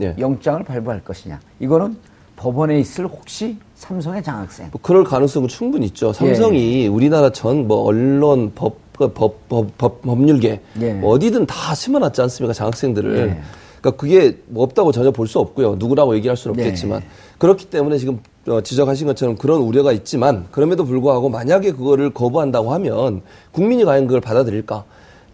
예. 0.00 0.14
영장을 0.18 0.62
발부할 0.64 1.04
것이냐. 1.04 1.40
이거는 1.60 1.96
법원에 2.36 2.78
있을 2.78 3.06
혹시 3.06 3.58
삼성의 3.74 4.22
장학생. 4.22 4.68
뭐 4.72 4.80
그럴 4.82 5.04
가능성은 5.04 5.48
충분히 5.48 5.86
있죠. 5.86 6.12
삼성이 6.12 6.86
우리나라 6.86 7.30
전 7.30 7.66
뭐 7.66 7.78
언론 7.84 8.52
법, 8.54 8.76
그 8.96 9.08
법, 9.12 9.48
법, 9.48 9.76
법, 9.76 10.02
법률계 10.02 10.60
예. 10.80 10.92
뭐 10.92 11.12
어디든 11.14 11.46
다 11.46 11.74
심어놨지 11.74 12.20
않습니까? 12.22 12.52
장학생들을. 12.52 13.16
예. 13.18 13.40
그러니까 13.80 14.00
그게 14.00 14.38
뭐 14.46 14.62
없다고 14.64 14.92
전혀 14.92 15.10
볼 15.10 15.26
수 15.26 15.38
없고요. 15.40 15.76
누구라고 15.76 16.14
얘기할 16.16 16.36
수는 16.36 16.58
예. 16.58 16.62
없겠지만 16.62 17.02
그렇기 17.38 17.66
때문에 17.66 17.98
지금 17.98 18.20
어, 18.46 18.60
지적하신 18.60 19.06
것처럼 19.06 19.36
그런 19.36 19.60
우려가 19.60 19.92
있지만 19.92 20.46
그럼에도 20.50 20.84
불구하고 20.84 21.28
만약에 21.28 21.72
그거를 21.72 22.10
거부한다고 22.10 22.72
하면 22.74 23.22
국민이 23.52 23.84
과연 23.84 24.06
그걸 24.06 24.20
받아들일까? 24.20 24.84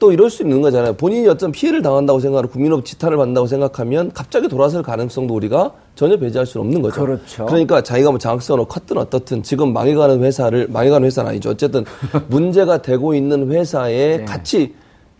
또 0.00 0.12
이럴 0.12 0.30
수 0.30 0.42
있는 0.42 0.62
거잖아요. 0.62 0.94
본인이 0.94 1.28
어떤 1.28 1.52
피해를 1.52 1.82
당한다고 1.82 2.18
생각하고 2.20 2.48
국민으로부터 2.50 2.86
지탄을 2.86 3.18
받는다고 3.18 3.46
생각하면 3.46 4.10
갑자기 4.12 4.48
돌아설 4.48 4.82
가능성도 4.82 5.34
우리가 5.34 5.72
전혀 5.94 6.16
배제할 6.16 6.46
수는 6.46 6.66
없는 6.66 6.82
거죠. 6.82 7.04
그렇죠. 7.04 7.44
그러니까 7.46 7.82
자기가 7.82 8.10
뭐 8.10 8.18
장학생으로 8.18 8.64
컸든 8.64 8.96
어떻든 8.96 9.42
지금 9.42 9.72
망해가는 9.74 10.24
회사를 10.24 10.68
망해가는 10.70 11.06
회사는 11.06 11.30
아니죠. 11.30 11.50
어쨌든 11.50 11.84
문제가 12.28 12.80
되고 12.80 13.14
있는 13.14 13.50
회사에 13.52 14.16
네. 14.16 14.24
같이 14.24 14.74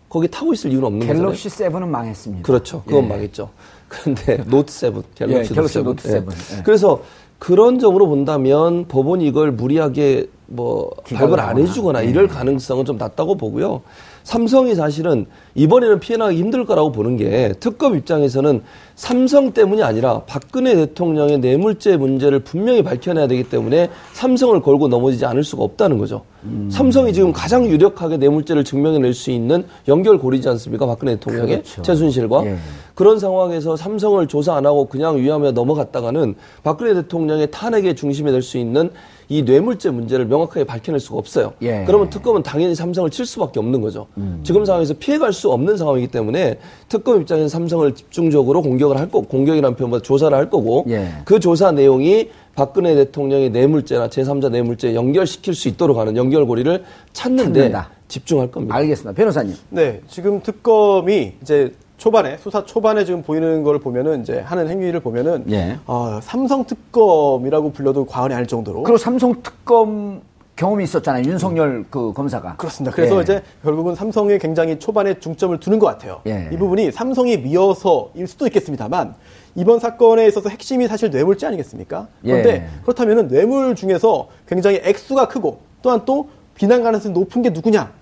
거기 0.09 0.27
타고 0.27 0.51
있을 0.51 0.71
이유는 0.71 0.85
없는 0.87 0.99
거잖아요. 1.01 1.21
갤럭시 1.25 1.47
세븐은 1.47 1.89
망했습니다. 1.89 2.43
그렇죠. 2.43 2.81
그건 2.85 3.03
예. 3.05 3.07
망했죠. 3.07 3.49
그런데 3.87 4.37
노트 4.47 4.73
세븐, 4.73 5.03
갤럭시, 5.13 5.51
예, 5.51 5.55
갤럭시 5.55 5.73
세븐. 5.75 5.85
노트 5.85 6.07
세븐. 6.09 6.33
예. 6.57 6.63
그래서 6.63 7.01
그런 7.37 7.77
점으로 7.77 8.07
본다면 8.07 8.85
법원이 8.87 9.27
이걸 9.27 9.51
무리하게 9.51 10.27
뭐 10.47 10.89
발부를 11.05 11.43
안. 11.43 11.59
해주거나 11.59 12.03
예. 12.03 12.09
이럴 12.09 12.27
가능성은 12.27 12.85
좀 12.85 12.97
낮다고 12.97 13.35
보고요. 13.35 13.83
삼성이 14.31 14.75
사실은 14.75 15.25
이번에는 15.55 15.99
피해 15.99 16.15
나가기 16.15 16.37
힘들 16.37 16.65
거라고 16.65 16.93
보는 16.93 17.17
게 17.17 17.51
특검 17.59 17.97
입장에서는 17.97 18.61
삼성 18.95 19.51
때문이 19.51 19.83
아니라 19.83 20.21
박근혜 20.25 20.73
대통령의 20.73 21.39
뇌물죄 21.39 21.97
문제를 21.97 22.39
분명히 22.39 22.81
밝혀내야 22.81 23.27
되기 23.27 23.43
때문에 23.43 23.89
삼성을 24.13 24.61
걸고 24.61 24.87
넘어지지 24.87 25.25
않을 25.25 25.43
수가 25.43 25.63
없다는 25.63 25.97
거죠. 25.97 26.21
음. 26.45 26.69
삼성이 26.71 27.11
지금 27.11 27.33
가장 27.33 27.67
유력하게 27.67 28.15
뇌물죄를 28.15 28.63
증명해낼 28.63 29.13
수 29.13 29.31
있는 29.31 29.65
연결고리지 29.89 30.47
않습니까? 30.47 30.85
박근혜 30.85 31.15
대통령의 31.15 31.63
그렇죠. 31.63 31.81
최순실과 31.81 32.45
예. 32.45 32.55
그런 32.95 33.19
상황에서 33.19 33.75
삼성을 33.75 34.25
조사 34.27 34.55
안 34.55 34.65
하고 34.65 34.85
그냥 34.85 35.17
위험에 35.17 35.51
넘어갔다가는 35.51 36.35
박근혜 36.63 36.93
대통령의 36.93 37.51
탄핵의 37.51 37.97
중심이 37.97 38.31
될 38.31 38.41
수 38.41 38.57
있는 38.57 38.91
이 39.31 39.43
뇌물죄 39.43 39.91
문제를 39.91 40.25
명확하게 40.25 40.65
밝혀낼 40.65 40.99
수가 40.99 41.17
없어요. 41.17 41.53
예. 41.61 41.79
음. 41.79 41.85
그러면 41.85 42.09
특검은 42.09 42.43
당연히 42.43 42.75
삼성을 42.75 43.09
칠 43.11 43.25
수밖에 43.25 43.61
없는 43.61 43.79
거죠. 43.79 44.07
지금 44.43 44.65
상황에서 44.65 44.93
피해갈 44.95 45.31
수 45.31 45.49
없는 45.51 45.77
상황이기 45.77 46.07
때문에 46.07 46.59
특검 46.89 47.21
입장에서 47.21 47.47
삼성을 47.47 47.95
집중적으로 47.95 48.61
공격을 48.61 48.99
할 48.99 49.09
거고 49.09 49.25
공격이라는 49.27 49.77
표현보다 49.77 50.03
조사를 50.03 50.37
할 50.37 50.49
거고 50.49 50.83
예. 50.89 51.07
그 51.23 51.39
조사 51.39 51.71
내용이 51.71 52.29
박근혜 52.55 52.93
대통령의 52.93 53.51
뇌물죄나 53.51 54.09
제3자 54.09 54.49
뇌물죄에 54.49 54.95
연결시킬 54.95 55.55
수 55.55 55.69
있도록 55.69 55.97
하는 55.97 56.17
연결고리를 56.17 56.83
찾는데 57.13 57.61
찾는다. 57.61 57.89
집중할 58.09 58.51
겁니다. 58.51 58.75
알겠습니다. 58.75 59.13
변호사님. 59.13 59.55
네, 59.69 60.01
지금 60.09 60.41
특검이 60.41 61.35
이제 61.41 61.71
초반에 62.01 62.35
수사 62.37 62.65
초반에 62.65 63.05
지금 63.05 63.21
보이는 63.21 63.61
걸 63.61 63.77
보면은 63.79 64.23
이제 64.23 64.39
하는 64.39 64.67
행위를 64.67 65.01
보면은 65.01 65.45
예. 65.51 65.77
어, 65.85 66.19
삼성 66.23 66.65
특검이라고 66.65 67.73
불려도 67.73 68.07
과언이 68.07 68.33
아닐 68.33 68.47
정도로 68.47 68.81
그리고 68.81 68.97
삼성 68.97 69.43
특검 69.43 70.19
경험이 70.55 70.83
있었잖아요. 70.85 71.23
윤석열 71.25 71.85
그 71.91 72.11
검사가. 72.13 72.55
그렇습니다. 72.55 72.95
그래서 72.95 73.17
예. 73.17 73.21
이제 73.21 73.43
결국은 73.61 73.93
삼성에 73.93 74.39
굉장히 74.39 74.79
초반에 74.79 75.19
중점을 75.19 75.59
두는 75.59 75.77
것 75.77 75.85
같아요. 75.85 76.21
예. 76.25 76.49
이 76.51 76.57
부분이 76.57 76.91
삼성이 76.91 77.37
미어서일 77.37 78.25
수도 78.25 78.47
있겠습니다만 78.47 79.13
이번 79.53 79.79
사건에 79.79 80.25
있어서 80.25 80.49
핵심이 80.49 80.87
사실 80.87 81.11
뇌물죄 81.11 81.45
아니겠습니까? 81.45 82.07
그런데 82.23 82.49
예. 82.51 82.81
그렇다면은 82.81 83.27
뇌물 83.27 83.75
중에서 83.75 84.27
굉장히 84.47 84.81
액수가 84.83 85.27
크고 85.27 85.59
또한 85.83 86.01
또 86.05 86.29
비난 86.55 86.81
가능성이 86.81 87.13
높은 87.13 87.43
게 87.43 87.51
누구냐? 87.51 88.00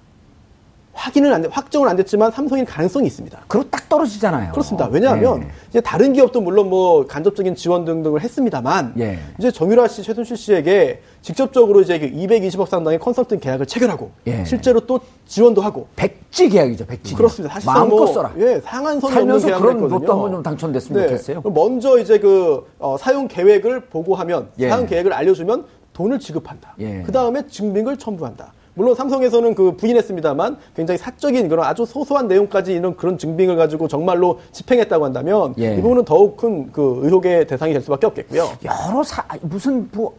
확인은 0.99 1.31
안 1.33 1.41
돼, 1.41 1.47
확정은 1.49 1.87
안 1.87 1.95
됐지만 1.95 2.29
삼성일 2.29 2.65
가능성이 2.65 3.07
있습니다. 3.07 3.39
그리고 3.47 3.69
딱 3.69 3.87
떨어지잖아요. 3.87 4.51
그렇습니다. 4.51 4.89
왜냐하면 4.91 5.43
예. 5.43 5.47
이제 5.69 5.79
다른 5.79 6.11
기업도 6.11 6.41
물론 6.41 6.69
뭐 6.69 7.07
간접적인 7.07 7.55
지원 7.55 7.85
등등을 7.85 8.19
했습니다만 8.21 8.95
예. 8.99 9.17
이제 9.39 9.49
정유라 9.49 9.87
씨, 9.87 10.03
최순실 10.03 10.35
씨에게 10.35 11.01
직접적으로 11.21 11.79
이제 11.79 11.97
그 11.99 12.11
220억 12.11 12.67
상당의 12.67 12.99
컨설팅 12.99 13.39
계약을 13.39 13.65
체결하고 13.65 14.11
예. 14.27 14.43
실제로 14.43 14.81
또 14.81 14.99
지원도 15.25 15.61
하고 15.61 15.87
백지 15.95 16.49
계약이죠. 16.49 16.85
백지. 16.85 17.15
그렇습니다. 17.15 17.53
사실상 17.53 17.75
마음껏 17.75 17.95
뭐 17.95 18.07
써라. 18.07 18.33
예, 18.37 18.59
상한선이 18.59 19.15
없는 19.19 19.39
살면서 19.39 19.47
계약을 19.47 19.73
그런. 19.77 19.89
로또 19.89 20.11
한번 20.13 20.31
좀 20.33 20.43
당첨됐으면 20.43 21.03
좋겠어요. 21.03 21.41
그럼 21.41 21.53
먼저 21.53 21.97
이제 21.97 22.19
그 22.19 22.67
어, 22.77 22.97
사용 22.97 23.29
계획을 23.29 23.85
보고하면 23.85 24.49
예. 24.59 24.67
사용 24.67 24.85
계획을 24.85 25.13
알려주면 25.13 25.63
돈을 25.93 26.19
지급한다. 26.19 26.75
예. 26.79 27.03
그 27.05 27.13
다음에 27.13 27.47
증빙을 27.47 27.95
첨부한다. 27.97 28.51
물론 28.75 28.95
삼성에서는 28.95 29.55
그 29.55 29.75
부인했습니다만 29.75 30.57
굉장히 30.75 30.97
사적인 30.97 31.49
그런 31.49 31.65
아주 31.65 31.85
소소한 31.85 32.27
내용까지 32.27 32.73
이런 32.73 32.95
그런 32.95 33.17
증빙을 33.17 33.55
가지고 33.57 33.87
정말로 33.87 34.39
집행했다고 34.51 35.03
한다면 35.05 35.53
예. 35.59 35.73
이 35.75 35.81
부분은 35.81 36.05
더욱 36.05 36.37
큰 36.37 36.71
그 36.71 36.99
의혹의 37.03 37.47
대상이 37.47 37.73
될 37.73 37.81
수밖에 37.81 38.05
없겠고요. 38.07 38.47
여러 38.63 39.03
사 39.03 39.23
무슨 39.41 39.89
뭐 39.93 40.13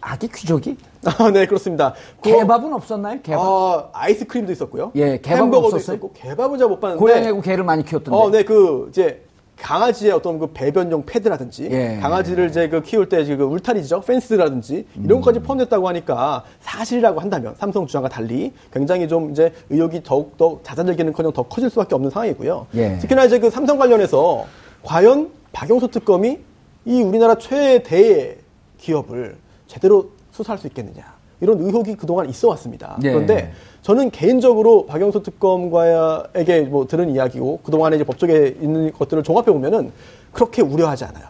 아기 0.00 0.26
귀족이 0.28 0.76
아, 1.04 1.30
네 1.30 1.46
그렇습니다. 1.46 1.94
그- 2.22 2.30
개밥은 2.30 2.72
없었나요? 2.72 3.20
개밥. 3.22 3.40
아, 3.46 3.88
아이스크림도 3.92 4.52
있었고요. 4.52 4.90
예, 4.96 5.18
개밥은 5.18 5.44
햄버거도 5.44 5.76
없었어요? 5.76 5.96
있었고 5.96 6.12
개밥은 6.14 6.58
잘 6.58 6.68
못 6.68 6.80
봤는데 6.80 6.98
고양이하고 7.00 7.40
개를 7.40 7.64
많이 7.64 7.84
키웠던데. 7.84 8.18
어, 8.18 8.30
네, 8.30 8.42
그 8.44 8.86
이제 8.90 9.22
강아지의 9.60 10.12
어떤 10.12 10.38
그 10.38 10.48
배변용 10.48 11.04
패드라든지 11.04 11.68
예. 11.70 11.98
강아지를 12.00 12.48
이제 12.48 12.68
그 12.68 12.82
키울 12.82 13.08
때 13.08 13.20
그 13.20 13.44
울타리죠 13.44 14.00
펜스라든지 14.00 14.86
이런 15.04 15.20
것까지 15.20 15.40
포함됐다고 15.40 15.86
하니까 15.88 16.42
사실이라고 16.60 17.20
한다면 17.20 17.54
삼성 17.58 17.86
주장과 17.86 18.08
달리 18.08 18.52
굉장히 18.72 19.06
좀 19.06 19.30
이제 19.30 19.52
의혹이 19.68 20.02
더욱 20.02 20.36
더 20.36 20.58
잦아들기는커녕 20.62 21.32
더 21.32 21.42
커질 21.42 21.68
수밖에 21.70 21.94
없는 21.94 22.10
상황이고요. 22.10 22.66
예. 22.74 22.98
특히나 22.98 23.24
이제 23.24 23.38
그 23.38 23.50
삼성 23.50 23.78
관련해서 23.78 24.46
과연 24.82 25.30
박영수 25.52 25.88
특검이 25.88 26.38
이 26.86 27.02
우리나라 27.02 27.34
최대 27.36 28.38
기업을 28.78 29.36
제대로 29.66 30.10
수사할 30.32 30.58
수 30.58 30.66
있겠느냐 30.66 31.19
이런 31.40 31.58
의혹이 31.60 31.96
그동안 31.96 32.28
있어 32.28 32.48
왔습니다. 32.48 32.98
예. 33.02 33.12
그런데 33.12 33.52
저는 33.82 34.10
개인적으로 34.10 34.86
박영수 34.86 35.22
특검과에게 35.22 36.62
뭐 36.62 36.86
들은 36.86 37.10
이야기고 37.10 37.60
그동안에 37.62 37.96
이제 37.96 38.04
법조계에 38.04 38.56
있는 38.60 38.92
것들을 38.92 39.22
종합해 39.22 39.46
보면은 39.46 39.92
그렇게 40.32 40.62
우려하지 40.62 41.04
않아요. 41.06 41.24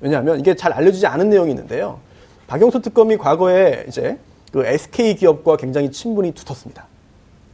왜냐하면 0.00 0.40
이게 0.40 0.54
잘 0.54 0.72
알려지지 0.72 1.06
않은 1.06 1.28
내용이 1.28 1.50
있는데요. 1.50 1.98
박영수 2.46 2.80
특검이 2.80 3.18
과거에 3.18 3.84
이제 3.86 4.18
그 4.50 4.64
SK 4.64 5.14
기업과 5.16 5.56
굉장히 5.56 5.90
친분이 5.90 6.32
두텁습니다. 6.32 6.86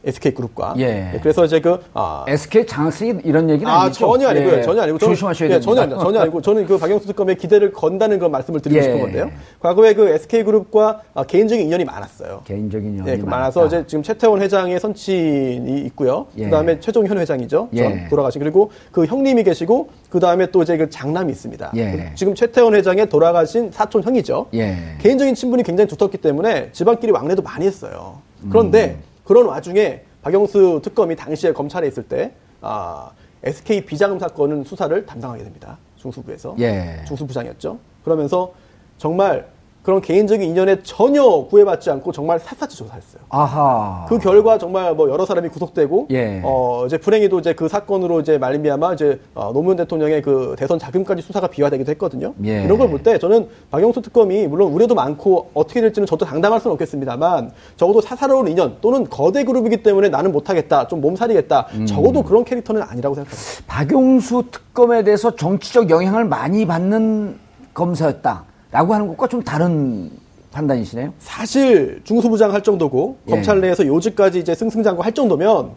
SK 0.05 0.33
그룹과. 0.33 0.75
예. 0.77 1.19
그래서 1.21 1.43
이제 1.43 1.59
그 1.59 1.79
아, 1.93 2.23
SK 2.27 2.65
장학생이 2.65 3.15
이런 3.23 3.49
얘기는 3.49 3.69
아, 3.69 3.83
아니죠? 3.83 3.99
전혀 3.99 4.27
아니고요. 4.29 4.57
예. 4.57 4.61
전혀 4.61 4.81
아니고. 4.83 4.97
저는- 4.97 5.09
조심하셔야 5.09 5.49
예, 5.49 5.53
됩니다. 5.53 5.65
전혀 5.69 5.81
아닙니다. 5.81 6.03
전혀 6.03 6.19
아니고. 6.21 6.41
저는 6.41 6.65
그 6.65 6.77
박영수 6.77 7.07
특검에 7.07 7.35
기대를 7.35 7.73
건다는 7.73 8.17
그런 8.19 8.31
말씀을 8.31 8.59
드리고 8.61 8.77
예. 8.79 8.83
싶은 8.83 8.99
건데요. 9.01 9.31
과거에 9.59 9.93
그 9.93 10.07
SK그룹과 10.09 11.01
아, 11.13 11.23
개인적인 11.23 11.65
인연이 11.65 11.83
많았어요. 11.83 12.41
개인적인 12.45 12.99
연이 12.99 13.09
예, 13.09 13.17
그 13.17 13.25
많아서 13.25 13.65
이제 13.65 13.83
지금 13.87 14.03
최태원 14.03 14.41
회장의 14.41 14.79
선친이 14.79 15.81
있고요. 15.87 16.27
예. 16.37 16.45
그 16.45 16.51
다음에 16.51 16.79
최종현 16.79 17.17
회장이죠. 17.17 17.69
전 17.75 17.77
예. 17.77 18.07
돌아가신. 18.09 18.39
그리고 18.41 18.71
그 18.91 19.05
형님이 19.05 19.43
계시고, 19.43 19.89
그 20.09 20.19
다음에 20.19 20.45
또 20.51 20.61
이제 20.63 20.77
그 20.77 20.89
장남이 20.89 21.31
있습니다. 21.31 21.71
예. 21.75 22.11
지금 22.15 22.33
최태원 22.35 22.75
회장의 22.75 23.09
돌아가신 23.09 23.71
사촌 23.71 24.03
형이죠. 24.03 24.47
예. 24.53 24.75
개인적인 24.99 25.35
친분이 25.35 25.63
굉장히 25.63 25.87
두텁기 25.87 26.17
때문에 26.19 26.69
집안끼리 26.71 27.11
왕래도 27.11 27.41
많이 27.41 27.65
했어요. 27.65 28.19
그런데 28.49 28.97
음. 28.99 29.16
그런 29.27 29.45
와중에 29.45 30.03
박영수 30.21 30.79
특검이 30.81 31.13
당시에 31.17 31.51
검찰에 31.51 31.85
있을 31.89 32.03
때 32.03 32.31
아, 32.61 33.11
SK 33.43 33.85
비자금 33.85 34.17
사건은 34.17 34.63
수사를 34.63 35.05
담당하게 35.05 35.43
됩니다. 35.43 35.77
중수부에서 35.97 36.55
예. 36.59 37.03
중수부장이었죠. 37.05 37.77
그러면서 38.05 38.53
정말 38.97 39.45
그런 39.87 40.01
개인적인 40.01 40.49
인연에 40.49 40.81
전혀 40.83 41.23
구애받지 41.23 41.89
않고 41.91 42.11
정말 42.11 42.39
샅샅이 42.41 42.75
조사했어요. 42.75 43.21
아하. 43.29 44.05
그 44.09 44.17
결과 44.19 44.57
정말 44.57 44.93
뭐 44.93 45.09
여러 45.09 45.25
사람이 45.25 45.47
구속되고 45.47 46.07
예. 46.11 46.41
어 46.43 46.83
이제 46.85 46.97
불행히도 46.97 47.39
이제 47.39 47.53
그 47.53 47.69
사건으로 47.69 48.19
이제 48.19 48.37
말미암아 48.37 48.95
이제 48.95 49.17
어, 49.33 49.53
노무현 49.53 49.77
대통령의 49.77 50.21
그 50.23 50.57
대선 50.59 50.77
자금까지 50.77 51.21
수사가 51.21 51.47
비화되기도 51.47 51.89
했거든요. 51.91 52.33
예. 52.43 52.65
이런 52.65 52.77
걸 52.77 52.89
볼 52.89 53.01
때 53.01 53.17
저는 53.17 53.47
박영수 53.71 54.01
특검이 54.01 54.47
물론 54.47 54.73
우려도 54.73 54.93
많고 54.93 55.51
어떻게 55.53 55.79
될지는 55.79 56.05
저도 56.05 56.25
장담할 56.25 56.59
수는 56.59 56.73
없겠습니다만 56.73 57.51
적어도 57.77 58.01
사사로운 58.01 58.49
인연 58.49 58.75
또는 58.81 59.05
거대 59.09 59.45
그룹이기 59.45 59.83
때문에 59.83 60.09
나는 60.09 60.33
못하겠다 60.33 60.87
좀 60.89 60.99
몸살이겠다 60.99 61.67
음. 61.75 61.85
적어도 61.85 62.23
그런 62.23 62.43
캐릭터는 62.43 62.81
아니라고 62.81 63.15
생각합니다. 63.15 63.63
박용수 63.67 64.43
특검에 64.51 65.05
대해서 65.05 65.33
정치적 65.33 65.89
영향을 65.89 66.25
많이 66.25 66.65
받는 66.65 67.39
검사였다 67.73 68.43
라고 68.77 68.93
하는 68.93 69.07
것과 69.07 69.27
좀 69.27 69.41
다른 69.41 70.11
판단이시네요. 70.51 71.11
사실 71.17 71.99
중수부장 72.03 72.53
할 72.53 72.61
정도고 72.61 73.17
예. 73.27 73.31
검찰 73.31 73.59
내에서 73.59 73.83
요직까지 73.87 74.37
이제 74.37 74.53
승승장구 74.53 75.01
할 75.01 75.13
정도면 75.13 75.71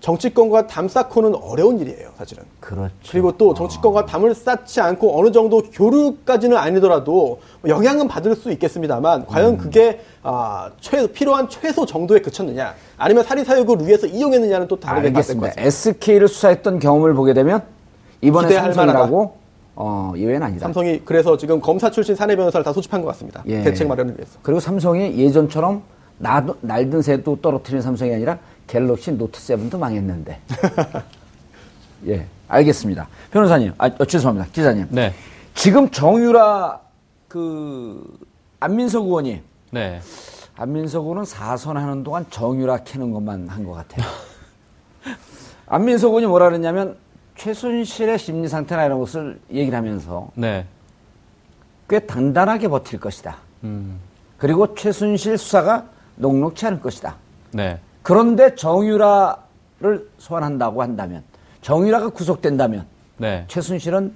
정치권과 0.00 0.66
담 0.66 0.88
쌓고는 0.88 1.34
어려운 1.34 1.78
일이에요 1.78 2.08
사실은. 2.16 2.44
그렇죠. 2.60 2.94
그리고 3.10 3.36
또 3.36 3.52
정치권과 3.52 4.06
담을 4.06 4.34
쌓지 4.34 4.80
않고 4.80 5.18
어느 5.20 5.32
정도 5.32 5.62
교류까지는 5.70 6.56
아니더라도 6.56 7.40
영향은 7.66 8.08
받을 8.08 8.34
수 8.34 8.50
있겠습니다만 8.52 9.26
과연 9.26 9.54
음. 9.54 9.58
그게 9.58 10.00
아, 10.22 10.70
최, 10.80 11.06
필요한 11.08 11.50
최소 11.50 11.84
정도에 11.84 12.20
그쳤느냐 12.20 12.74
아니면 12.96 13.22
사리사욕을 13.24 13.86
위해서 13.86 14.06
이용했느냐는 14.06 14.66
또 14.66 14.80
다르게 14.80 15.12
봤을 15.12 15.34
것. 15.34 15.42
같습니다. 15.42 15.62
SK를 15.62 16.28
수사했던 16.28 16.78
경험을 16.78 17.12
보게 17.12 17.34
되면 17.34 17.62
이번에 18.22 18.54
삼성이라고 18.54 19.45
어, 19.78 20.12
예외는 20.16 20.42
아니다. 20.42 20.62
삼성이 20.64 21.02
그래서 21.04 21.36
지금 21.36 21.60
검사 21.60 21.90
출신 21.90 22.14
사내 22.14 22.34
변호사를 22.34 22.64
다 22.64 22.72
소집한 22.72 23.02
것 23.02 23.08
같습니다. 23.08 23.42
예. 23.46 23.62
대책 23.62 23.86
마련을 23.86 24.14
위해서. 24.16 24.38
그리고 24.42 24.58
삼성이 24.58 25.16
예전처럼 25.18 25.82
나도, 26.18 26.56
날든 26.62 27.02
새도 27.02 27.40
떨어뜨리는 27.42 27.82
삼성이 27.82 28.14
아니라 28.14 28.38
갤럭시 28.66 29.12
노트 29.12 29.38
7도 29.38 29.78
망했는데. 29.78 30.40
예, 32.08 32.26
알겠습니다. 32.48 33.06
변호사님, 33.30 33.72
아, 33.78 33.86
어, 33.98 34.04
죄송합니다. 34.04 34.50
기자님. 34.52 34.86
네. 34.90 35.12
지금 35.54 35.90
정유라 35.90 36.80
그 37.28 38.18
안민석 38.60 39.04
의원이 39.04 39.42
네. 39.72 40.00
안민석 40.56 41.02
의원은 41.02 41.24
사선 41.26 41.76
하는 41.76 42.02
동안 42.02 42.24
정유라 42.30 42.78
캐는 42.78 43.12
것만 43.12 43.48
한 43.48 43.64
것 43.66 43.72
같아요. 43.72 44.06
안민석 45.66 46.08
의원이 46.08 46.26
뭐라 46.26 46.46
그랬냐면 46.46 46.96
최순실의 47.36 48.18
심리 48.18 48.48
상태나 48.48 48.84
이런 48.84 48.98
것을 48.98 49.38
얘기를 49.50 49.76
하면서 49.76 50.28
네. 50.34 50.66
꽤 51.88 52.00
단단하게 52.00 52.68
버틸 52.68 52.98
것이다. 52.98 53.36
음. 53.64 53.98
그리고 54.38 54.74
최순실 54.74 55.38
수사가 55.38 55.86
녹록치 56.16 56.66
않을 56.66 56.80
것이다. 56.80 57.16
네. 57.52 57.78
그런데 58.02 58.54
정유라를 58.54 60.08
소환한다고 60.18 60.82
한다면 60.82 61.22
정유라가 61.62 62.08
구속된다면 62.10 62.86
네. 63.18 63.44
최순실은 63.48 64.12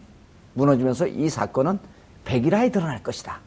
무너지면서 0.55 1.07
이 1.07 1.29
사건은 1.29 1.79
백일하에 2.25 2.71
드러날 2.71 3.03
것이다. 3.03 3.39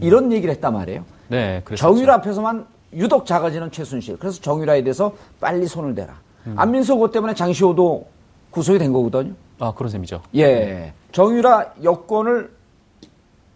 이런 0.00 0.30
얘기를 0.30 0.54
했단 0.54 0.72
말이에요. 0.72 1.04
네. 1.28 1.62
정유라 1.74 2.14
앞에서만 2.16 2.66
유독 2.92 3.26
작아지는 3.26 3.72
최순실. 3.72 4.16
그래서 4.18 4.40
정유라에 4.40 4.82
대해서 4.84 5.12
빨리 5.40 5.66
손을 5.66 5.94
대라. 5.94 6.14
안민석 6.54 7.00
호 7.00 7.10
때문에 7.10 7.34
장시호도 7.34 8.06
구속이 8.52 8.78
된 8.78 8.92
거거든요. 8.92 9.32
아, 9.58 9.72
그런 9.74 9.90
셈이죠. 9.90 10.20
예. 10.36 10.92
정유라 11.10 11.72
여권을 11.82 12.50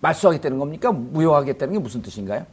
말소하겠다는 0.01 0.59
겁니까? 0.59 0.93
무효하겠다는 0.93 1.75
게 1.75 1.79
무슨 1.79 2.03
뜻인가요? 2.03 2.45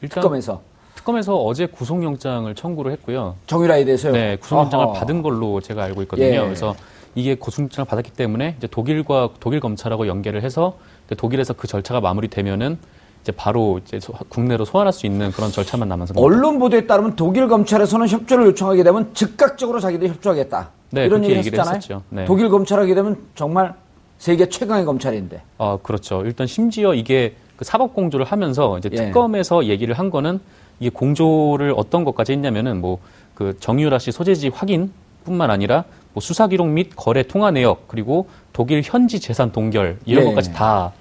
일단 0.00 0.22
특검에서. 0.22 0.60
특검에서 0.94 1.36
어제 1.36 1.66
구속영장을 1.66 2.52
청구를 2.54 2.92
했고요. 2.92 3.36
정유라에 3.46 3.84
대해서요? 3.84 4.12
네, 4.12 4.36
구속영장을 4.36 4.86
어허. 4.86 4.92
받은 4.94 5.22
걸로 5.22 5.60
제가 5.60 5.84
알고 5.84 6.02
있거든요. 6.02 6.26
예. 6.26 6.40
그래서 6.40 6.74
이게 7.14 7.34
구속영장을 7.34 7.86
받았기 7.86 8.12
때문에 8.12 8.54
이제 8.58 8.66
독일과 8.66 9.30
독일 9.40 9.60
검찰하고 9.60 10.06
연계를 10.06 10.42
해서 10.42 10.76
독일에서 11.16 11.52
그 11.54 11.66
절차가 11.66 12.00
마무리되면은 12.00 12.78
이제 13.22 13.32
바로 13.32 13.78
이제 13.84 14.00
소- 14.00 14.12
국내로 14.28 14.64
소환할 14.64 14.92
수 14.92 15.06
있는 15.06 15.30
그런 15.32 15.50
절차만 15.50 15.88
남아서 15.88 16.14
언론 16.16 16.58
보도에 16.58 16.86
따르면 16.86 17.16
독일 17.16 17.48
검찰에서는 17.48 18.08
협조를 18.08 18.46
요청하게 18.46 18.82
되면 18.82 19.10
즉각적으로 19.14 19.80
자기들이 19.80 20.10
협조하겠다. 20.10 20.70
네, 20.90 21.06
이런 21.06 21.24
얘기 21.24 21.34
얘기를 21.36 21.58
했었잖아요. 21.58 22.02
네. 22.10 22.24
독일 22.24 22.48
검찰하게 22.48 22.94
되면 22.94 23.16
정말 23.34 23.74
세계 24.18 24.48
최강의 24.48 24.84
검찰인데. 24.84 25.42
아, 25.58 25.78
그렇죠. 25.82 26.22
일단 26.24 26.46
심지어 26.46 26.94
이게 26.94 27.34
그 27.56 27.64
사법 27.64 27.94
공조를 27.94 28.26
하면서 28.26 28.78
이제 28.78 28.88
예. 28.92 28.96
특검에서 28.96 29.66
얘기를 29.66 29.98
한 29.98 30.10
거는 30.10 30.40
이게 30.80 30.90
공조를 30.90 31.74
어떤 31.76 32.04
것까지 32.04 32.32
했냐면은 32.32 32.80
뭐 32.80 32.98
그 33.36 33.54
정유라 33.60 34.00
씨 34.00 34.10
소재지 34.10 34.48
확인뿐만 34.48 35.50
아니라 35.50 35.84
뭐 36.14 36.20
수사 36.20 36.48
기록 36.48 36.68
및 36.68 36.90
거래 36.96 37.22
통화 37.22 37.50
내역 37.52 37.86
그리고 37.86 38.28
독일 38.52 38.80
현지 38.82 39.20
재산 39.20 39.52
동결 39.52 39.98
이런 40.06 40.24
예. 40.24 40.28
것까지 40.30 40.52
다 40.54 40.92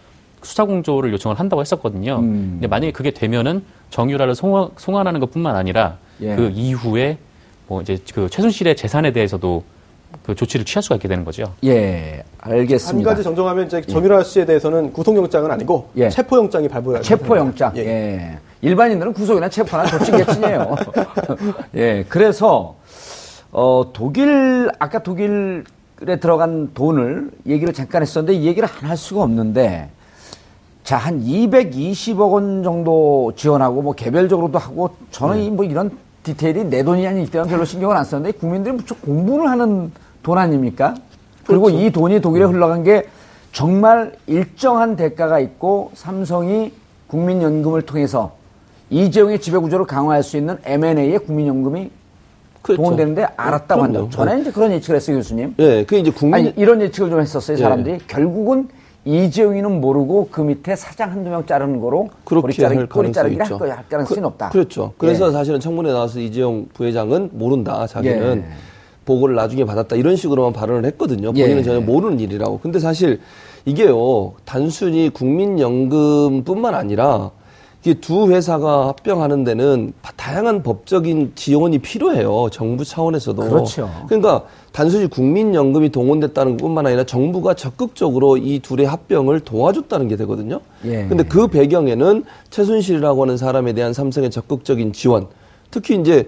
수사 0.44 0.66
공조를 0.66 1.12
요청을 1.14 1.40
한다고 1.40 1.62
했었거든요. 1.62 2.20
음. 2.20 2.50
근데 2.56 2.68
만약에 2.68 2.92
그게 2.92 3.10
되면은 3.12 3.64
정유라를 3.90 4.36
송환, 4.36 4.70
송환하는 4.78 5.22
것뿐만 5.22 5.56
아니라 5.56 5.98
예. 6.22 6.36
그 6.36 6.52
이후에 6.54 7.18
뭐 7.68 7.82
이제 7.82 7.98
그 8.14 8.30
최순실의 8.30 8.76
재산에 8.76 9.12
대해서도 9.12 9.64
그 10.24 10.34
조치를 10.34 10.66
취할 10.66 10.82
수가 10.84 10.96
있게 10.96 11.08
되는 11.08 11.24
거죠. 11.24 11.54
예, 11.64 12.24
한 12.40 12.54
알겠습니다. 12.54 13.10
가지 13.12 13.24
정정하면 13.24 13.68
이제 13.68 13.82
정유라 13.82 14.24
씨에 14.24 14.46
대해서는 14.46 14.92
구속영장은 14.92 15.52
아니고 15.52 15.90
예. 15.98 16.10
체포영장이 16.10 16.68
발부가 16.68 17.02
체포영장. 17.02 17.74
예. 17.78 17.82
예. 17.86 18.40
일반인들은 18.62 19.14
구속이나 19.14 19.50
체포나 19.50 19.86
조치 19.86 20.12
개친이에요. 20.12 20.76
예. 21.76 22.06
그래서 22.10 22.76
어 23.52 23.92
독일 23.94 24.70
아까 24.80 25.04
독일에 25.04 25.64
들어간 26.20 26.72
돈을 26.74 27.30
얘기를 27.46 27.72
잠깐 27.74 28.02
했었는데 28.02 28.34
이 28.40 28.48
얘기를 28.48 28.68
안 28.82 28.90
할 28.90 28.98
수가 28.98 29.22
없는데 29.22 29.90
자 30.84 30.98
한 30.98 31.24
220억 31.24 32.32
원 32.34 32.64
정도 32.64 33.34
지원하고 33.36 33.82
뭐 33.82 33.94
개별적으로도 33.94 34.58
하고 34.60 34.92
저는 35.12 35.40
이뭐 35.42 35.64
이런 35.66 35.92
디테일이 36.26 36.66
내 36.66 36.84
돈이 36.84 37.08
아니기 37.08 37.30
때문에 37.30 37.50
별로 37.50 37.64
신경을 37.66 37.96
안 37.96 38.04
썼는데 38.04 38.38
국민들이 38.40 38.74
무척 38.74 39.02
공부를 39.02 39.48
하는 39.48 39.92
돈 40.24 40.38
아닙니까? 40.40 40.96
그리고 41.46 41.70
이 41.70 41.92
돈이 41.92 42.20
독일에 42.20 42.46
흘러간 42.46 42.84
게 42.84 43.08
정말 43.52 44.14
일정한 44.26 44.96
대가가 44.96 45.40
있고 45.40 45.92
삼성이 45.94 46.74
국민연금을 47.08 47.84
통해서 47.84 48.36
이재용의 48.90 49.40
지배구조를 49.40 49.86
강화할 49.86 50.24
수 50.24 50.36
있는 50.36 50.58
M&A에 50.64 51.20
국민연금이 51.20 51.92
그렇죠. 52.64 52.82
동원되는데 52.82 53.28
알았다고. 53.38 53.84
한다. 53.84 54.08
전에 54.10 54.42
이제 54.42 54.52
그런 54.52 54.72
예측을 54.72 54.96
했어요, 54.96 55.18
교수님. 55.18 55.54
예, 55.60 55.86
그 55.86 55.96
이제 55.96 56.10
국민 56.10 56.36
아니, 56.36 56.54
이런 56.58 56.82
예측을 56.82 57.12
좀 57.12 57.22
했었어요, 57.22 57.58
예. 57.58 57.62
사람들이. 57.62 58.00
결국은 58.08 58.68
이재용이는 59.06 59.80
모르고 59.82 60.30
그 60.32 60.42
밑에 60.42 60.76
사장 60.76 61.12
한두 61.12 61.30
명 61.30 61.46
자르는 61.46 61.80
거로 61.80 62.10
꼬리 62.24 62.42
그렇게 62.42 62.62
자르기, 62.64 62.80
할 62.80 62.90
꼬리 62.90 63.14
자르기를 63.14 63.46
할, 63.46 63.52
있죠. 63.52 63.60
거, 63.60 63.70
할 63.72 63.88
가능성이 63.88 64.22
높다. 64.22 64.50
그렇죠. 64.50 64.94
그래서 64.98 65.28
예. 65.28 65.32
사실은 65.32 65.60
청문회 65.60 65.92
나와서 65.92 66.20
이재용 66.20 66.68
부회장은 66.74 67.30
모른다. 67.34 67.86
자기는 67.86 68.38
예. 68.38 68.46
보고를 69.06 69.36
나중에 69.36 69.64
받았다. 69.64 69.96
이런 69.96 70.16
식으로만 70.16 70.54
발언을 70.54 70.86
했거든요. 70.86 71.32
본인은 71.32 71.58
예. 71.60 71.64
전혀 71.64 71.82
모르는 71.82 72.20
일이라고. 72.20 72.60
근데 72.60 72.80
사실 72.80 73.22
이게요. 73.66 74.34
단순히 74.44 75.10
국민연금뿐만 75.10 76.74
아니라 76.74 77.30
두 77.94 78.32
회사가 78.32 78.88
합병하는 78.88 79.44
데는 79.44 79.94
다양한 80.18 80.64
법적인 80.64 81.34
지원이 81.36 81.78
필요해요. 81.80 82.50
정부 82.52 82.84
차원에서도. 82.84 83.44
그렇죠. 83.44 83.90
그러니까 84.08 84.44
단순히 84.72 85.08
국민연금이 85.08 85.90
동원됐다는 85.90 86.58
것뿐만 86.58 86.88
아니라 86.88 87.04
정부가 87.06 87.54
적극적으로 87.54 88.38
이 88.38 88.60
둘의 88.60 88.88
합병을 88.88 89.42
도와줬다는 89.42 90.08
게 90.08 90.16
되거든요. 90.18 90.60
예. 90.86 91.06
근데 91.08 91.24
그 91.24 91.48
배경에는 91.48 92.26
최순실이라고 92.50 93.22
하는 93.22 93.38
사람에 93.38 93.74
대한 93.74 93.94
삼성의 93.94 94.32
적극적인 94.32 94.92
지원. 94.92 95.28
특히 95.72 96.00
이제 96.00 96.20
어, 96.22 96.28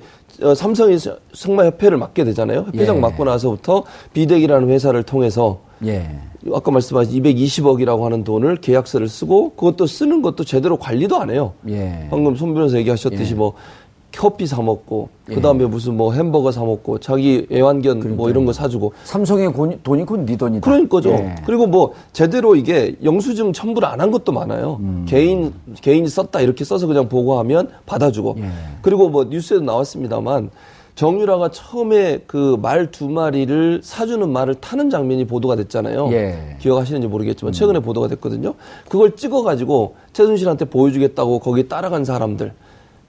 삼성이 0.55 0.97
승마협회를 1.33 1.97
맡게 1.97 2.23
되잖아요. 2.25 2.65
협회장 2.67 2.97
예. 2.97 2.99
맡고 2.99 3.25
나서부터 3.25 3.83
비덱이라는 4.13 4.69
회사를 4.69 5.03
통해서 5.03 5.59
예. 5.85 6.09
아까 6.53 6.71
말씀하신 6.71 7.21
220억이라고 7.23 8.03
하는 8.03 8.23
돈을 8.23 8.57
계약서를 8.57 9.09
쓰고 9.09 9.55
그것도 9.55 9.85
쓰는 9.85 10.21
것도 10.21 10.43
제대로 10.43 10.77
관리도 10.77 11.17
안 11.17 11.29
해요. 11.29 11.53
예. 11.69 12.07
방금 12.09 12.35
손 12.35 12.53
변호사 12.53 12.77
얘기하셨듯이 12.77 13.33
예. 13.33 13.35
뭐 13.35 13.53
커피 14.17 14.47
사 14.47 14.61
먹고 14.61 15.09
예. 15.29 15.35
그다음에 15.35 15.65
무슨 15.65 15.95
뭐 15.95 16.11
햄버거 16.13 16.51
사 16.51 16.61
먹고 16.63 16.97
자기 16.99 17.45
애완견 17.51 18.15
뭐 18.17 18.29
이런 18.29 18.45
거 18.45 18.53
사주고 18.53 18.93
삼성의 19.03 19.53
돈- 19.53 19.79
돈이 19.83 20.05
곧네 20.05 20.35
돈이다. 20.37 20.65
그러니까죠. 20.69 21.09
예. 21.11 21.35
그리고 21.45 21.67
뭐 21.67 21.93
제대로 22.13 22.55
이게 22.55 22.95
영수증 23.03 23.53
첨부를 23.53 23.87
안 23.87 23.97
한 24.01 24.11
것도 24.11 24.31
많아요. 24.31 24.77
음. 24.79 25.05
개인 25.07 25.53
개인이 25.81 26.07
썼다 26.07 26.41
이렇게 26.41 26.63
써서 26.63 26.85
그냥 26.87 27.09
보고하면 27.09 27.69
받아주고. 27.85 28.35
예. 28.39 28.49
그리고 28.83 29.09
뭐 29.09 29.23
뉴스에도 29.25 29.63
나왔습니다만 29.63 30.49
정유라가 30.95 31.49
처음에 31.49 32.19
그 32.25 32.57
말 32.59 32.89
두 32.91 33.07
마리를 33.09 33.81
사주는 33.83 34.27
말을 34.29 34.55
타는 34.55 34.89
장면이 34.89 35.25
보도가 35.27 35.55
됐잖아요. 35.57 36.09
예. 36.11 36.57
기억하시는지 36.59 37.07
모르겠지만 37.07 37.53
최근에 37.53 37.79
보도가 37.81 38.07
됐거든요. 38.07 38.55
그걸 38.89 39.15
찍어가지고 39.15 39.95
최순실한테 40.13 40.65
보여주겠다고 40.65 41.39
거기 41.39 41.67
따라간 41.67 42.03
사람들 42.05 42.53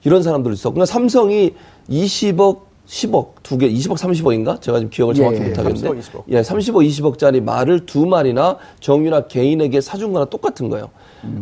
이런 0.03 0.23
사람들 0.23 0.53
있어. 0.53 0.69
그러니까 0.69 0.85
삼성이 0.85 1.55
20억 1.89 2.69
10억 2.87 3.27
두 3.43 3.57
개, 3.57 3.71
20억, 3.71 3.97
30억인가? 3.97 4.59
제가 4.61 4.79
지금 4.79 4.89
기억을 4.89 5.13
정확히 5.13 5.37
예, 5.41 5.47
못하겠는데. 5.49 5.89
30억, 5.89 5.99
20억. 5.99 6.23
예, 6.29 6.41
30억, 6.41 6.87
20억짜리 6.87 7.41
말을 7.43 7.85
두 7.85 8.07
마리나 8.07 8.57
정유라 8.79 9.27
개인에게 9.27 9.79
사준 9.79 10.11
거나 10.11 10.25
똑같은 10.25 10.69
거예요. 10.69 10.89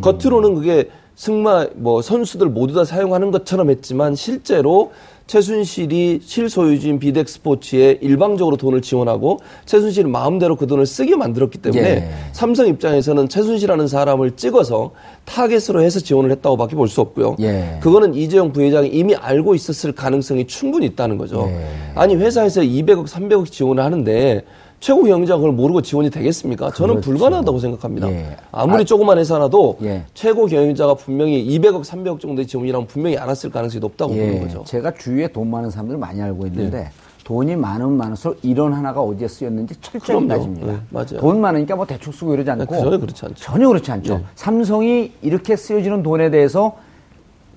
겉으로는 0.01 0.55
그게 0.55 0.89
승마 1.15 1.67
뭐 1.75 2.01
선수들 2.01 2.47
모두 2.49 2.73
다 2.73 2.83
사용하는 2.83 3.31
것처럼 3.31 3.69
했지만 3.69 4.15
실제로 4.15 4.91
최순실이 5.27 6.21
실소유주인 6.23 6.99
비덱 6.99 7.27
스포츠에 7.29 7.99
일방적으로 8.01 8.55
돈을 8.57 8.81
지원하고 8.81 9.39
최순실이 9.65 10.07
마음대로 10.09 10.55
그 10.55 10.65
돈을 10.67 10.85
쓰게 10.85 11.15
만들었기 11.15 11.57
때문에 11.59 11.83
예. 11.83 12.09
삼성 12.31 12.67
입장에서는 12.67 13.27
최순실이라는 13.27 13.87
사람을 13.87 14.31
찍어서 14.37 14.91
타겟으로 15.25 15.81
해서 15.81 15.99
지원을 15.99 16.31
했다고밖에 16.31 16.75
볼 16.75 16.87
수 16.87 17.01
없고요. 17.01 17.35
예. 17.41 17.79
그거는 17.81 18.13
이재용 18.13 18.53
부회장이 18.53 18.87
이미 18.87 19.13
알고 19.13 19.53
있었을 19.55 19.91
가능성이 19.91 20.47
충분히 20.47 20.85
있다는 20.85 21.17
거죠. 21.17 21.49
예. 21.49 21.65
아니 21.95 22.15
회사에서 22.15 22.61
200억, 22.61 23.07
300억 23.07 23.51
지원을 23.51 23.83
하는데 23.83 24.43
최고 24.79 25.03
경영자가 25.03 25.37
그걸 25.39 25.53
모르고 25.53 25.81
지원이 25.81 26.09
되겠습니까? 26.11 26.71
저는 26.71 26.95
그렇죠. 26.95 27.09
불가능하다고 27.09 27.59
생각합니다. 27.59 28.09
예. 28.11 28.37
아무리 28.51 28.81
아, 28.81 28.85
조그만 28.85 29.17
회사라도 29.17 29.77
예. 29.81 30.03
최고 30.13 30.45
경영자가 30.45 30.93
분명히 30.95 31.43
200억, 31.47 31.83
300억 31.83 32.19
정도의 32.19 32.45
지원이라면 32.45 32.87
분명히 32.87 33.17
알았을 33.17 33.49
가능성이 33.49 33.79
높다고 33.79 34.13
보는 34.13 34.35
예, 34.35 34.39
거죠. 34.39 34.63
제가 34.65 34.93
주위에 34.93 35.27
돈 35.29 35.49
많은 35.49 35.71
사람들 35.71 35.97
많이 35.97 36.21
알고 36.21 36.45
있는데 36.47 36.91
돈이 37.23 37.55
많으면 37.55 37.97
많을수록 37.97 38.37
이런 38.43 38.71
하나가 38.73 39.01
어디에 39.01 39.27
쓰였는지 39.27 39.75
철저히. 39.81 40.27
따집니다. 40.27 40.67
네, 40.67 40.77
맞아요. 40.91 41.19
돈 41.19 41.41
많으니까 41.41 41.75
뭐 41.75 41.85
대충 41.85 42.13
쓰고 42.13 42.33
이러지 42.35 42.49
않고 42.51 42.75
네, 42.75 42.81
전혀 42.81 42.97
그렇지 42.99 43.25
않죠. 43.25 43.35
전혀 43.35 43.67
그렇지 43.67 43.91
않죠. 43.91 44.17
네. 44.19 44.23
삼성이 44.35 45.11
이렇게 45.23 45.55
쓰여지는 45.55 46.03
돈에 46.03 46.29
대해서 46.29 46.77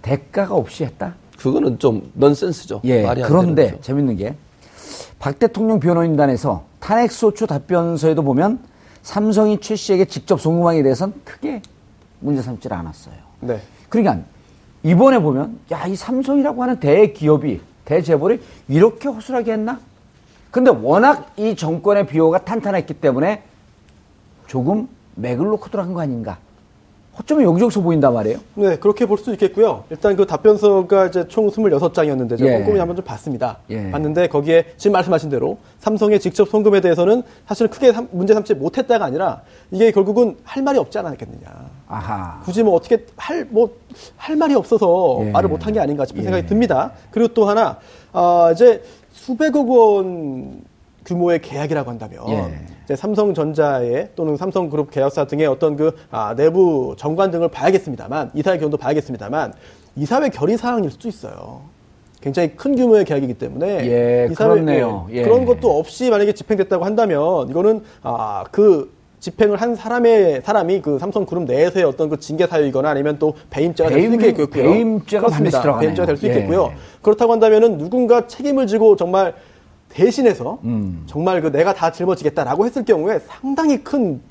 대가가 0.03 0.55
없이 0.55 0.85
했다. 0.85 1.15
그거는 1.39 1.79
좀 1.79 2.11
넌센스죠. 2.15 2.81
예. 2.85 3.03
말이 3.03 3.23
안 3.23 3.29
그런데 3.29 3.63
되는 3.65 3.71
거죠. 3.77 3.83
재밌는 3.87 4.17
게 4.17 4.35
박 5.21 5.39
대통령 5.39 5.79
변호인단에서 5.81 6.65
탄핵소추 6.81 7.47
답변서에도 7.47 8.23
보면 8.23 8.59
삼성이 9.03 9.61
최 9.61 9.77
씨에게 9.77 10.05
직접 10.07 10.41
송금하게 10.41 10.83
대해서는 10.83 11.15
크게 11.25 11.63
문제 12.21 12.43
삼지를 12.43 12.77
않았어요. 12.77 13.15
네. 13.41 13.61
그러니까 13.89 14.19
이번에 14.83 15.19
보면 15.19 15.59
야 15.71 15.87
이 15.87 15.97
삼성이라고 15.97 16.63
하는 16.63 16.81
대기업이 16.81 17.61
대재벌이 17.85 18.41
이렇게 18.69 19.09
허술하게 19.09 19.53
했나? 19.53 19.81
근데 20.51 20.71
워낙 20.71 21.33
이 21.37 21.55
정권의 21.57 22.07
비호가 22.07 22.45
탄탄했기 22.45 22.95
때문에 22.95 23.43
조금 24.47 24.89
맥을 25.15 25.47
놓고 25.47 25.69
들어간 25.71 25.95
거 25.95 26.01
아닌가? 26.01 26.39
어쩌면 27.21 27.45
여기저기서 27.45 27.81
보인단 27.83 28.15
말이에요. 28.15 28.39
네, 28.55 28.77
그렇게 28.77 29.05
볼 29.05 29.19
수 29.19 29.31
있겠고요. 29.35 29.85
일단 29.91 30.17
그 30.17 30.27
답변서가 30.27 31.09
이제 31.09 31.29
총 31.29 31.49
26장이었는데 31.51 32.39
제가 32.39 32.51
예. 32.51 32.59
꼼꼼히 32.59 32.79
한번 32.79 32.97
좀 32.97 33.05
봤습니다. 33.05 33.59
예. 33.69 33.91
봤는데 33.91 34.29
거기에 34.29 34.65
지금 34.79 34.93
말씀하신 34.95 35.29
대로 35.29 35.59
삼성의 35.81 36.19
직접 36.21 36.49
송금에 36.49 36.81
대해서는 36.81 37.23
사실 37.47 37.69
크게 37.69 37.93
삼- 37.93 38.09
문제 38.13 38.33
삼지 38.33 38.55
못했다가 38.55 39.05
아니라 39.05 39.43
이게 39.71 39.91
결국은 39.91 40.39
할 40.45 40.63
말이 40.63 40.79
없지 40.79 40.99
않았겠느냐. 40.99 41.41
아하. 41.89 42.41
굳이 42.45 42.63
뭐 42.63 42.75
어떻게 42.77 43.05
할, 43.17 43.47
뭐, 43.51 43.71
할 44.17 44.37
말이 44.37 44.55
없어서 44.55 45.19
예. 45.27 45.31
말을 45.31 45.51
못한 45.51 45.75
게 45.75 45.81
아닌가 45.81 46.07
싶은 46.07 46.21
예. 46.21 46.25
생각이 46.25 46.47
듭니다. 46.47 46.93
그리고 47.11 47.35
또 47.35 47.45
하나, 47.47 47.77
아, 48.13 48.51
이제 48.55 48.83
수백억 49.13 49.69
원 49.69 50.63
규모의 51.05 51.43
계약이라고 51.43 51.91
한다면, 51.91 52.29
예. 52.29 52.61
삼성전자의 52.97 54.11
또는 54.17 54.37
삼성그룹 54.37 54.91
계약사 54.91 55.25
등의 55.27 55.47
어떤 55.47 55.77
그, 55.77 55.95
아, 56.11 56.35
내부 56.37 56.95
정관 56.99 57.31
등을 57.31 57.49
봐야겠습니다만, 57.49 58.31
이사회 58.35 58.57
결혼도 58.59 58.77
봐야겠습니다만, 58.77 59.53
이사회 59.97 60.29
결의 60.29 60.57
사항일 60.57 60.91
수도 60.91 61.09
있어요. 61.09 61.63
굉장히 62.21 62.51
큰 62.55 62.77
규모의 62.77 63.05
계약이기 63.07 63.35
때문에 63.35 63.67
예, 63.87 64.29
그렇네요. 64.35 65.07
예. 65.11 65.23
그런 65.23 65.47
것도 65.47 65.79
없이 65.79 66.11
만약에 66.11 66.33
집행됐다고 66.33 66.85
한다면 66.85 67.49
이거는 67.49 67.83
아 68.03 68.45
그 68.51 68.93
집행을 69.21 69.57
한 69.61 69.75
사람의 69.75 70.41
사람이 70.45 70.81
그 70.81 70.99
삼성그룹 70.99 71.45
내에서의 71.45 71.85
어떤 71.85 72.09
그 72.09 72.19
징계 72.21 72.47
사유이거나 72.47 72.89
아니면 72.91 73.19
또 73.19 73.35
배임죄가 73.51 73.91
될수 73.91 74.09
배임- 74.19 74.21
있겠고요. 74.31 74.47
배임죄가 74.65 75.23
반드시 75.29 75.39
그렇습니다. 75.39 75.61
들어가네요. 75.63 75.81
배임죄가 75.89 76.07
될수 76.07 76.27
예. 76.27 76.31
있겠고요. 76.33 76.73
그렇다고 77.03 77.33
한다면은 77.33 77.77
누군가 77.79 78.27
책임을 78.27 78.67
지고 78.67 78.97
정말 78.97 79.35
대신해서 79.91 80.59
음. 80.65 81.03
정말 81.07 81.43
그 81.43 81.49
내가 81.53 81.75
다 81.75 81.93
짊어지겠다라고 81.93 82.65
했을 82.65 82.85
경우에 82.85 83.19
상당히 83.19 83.85
큰 83.85 84.23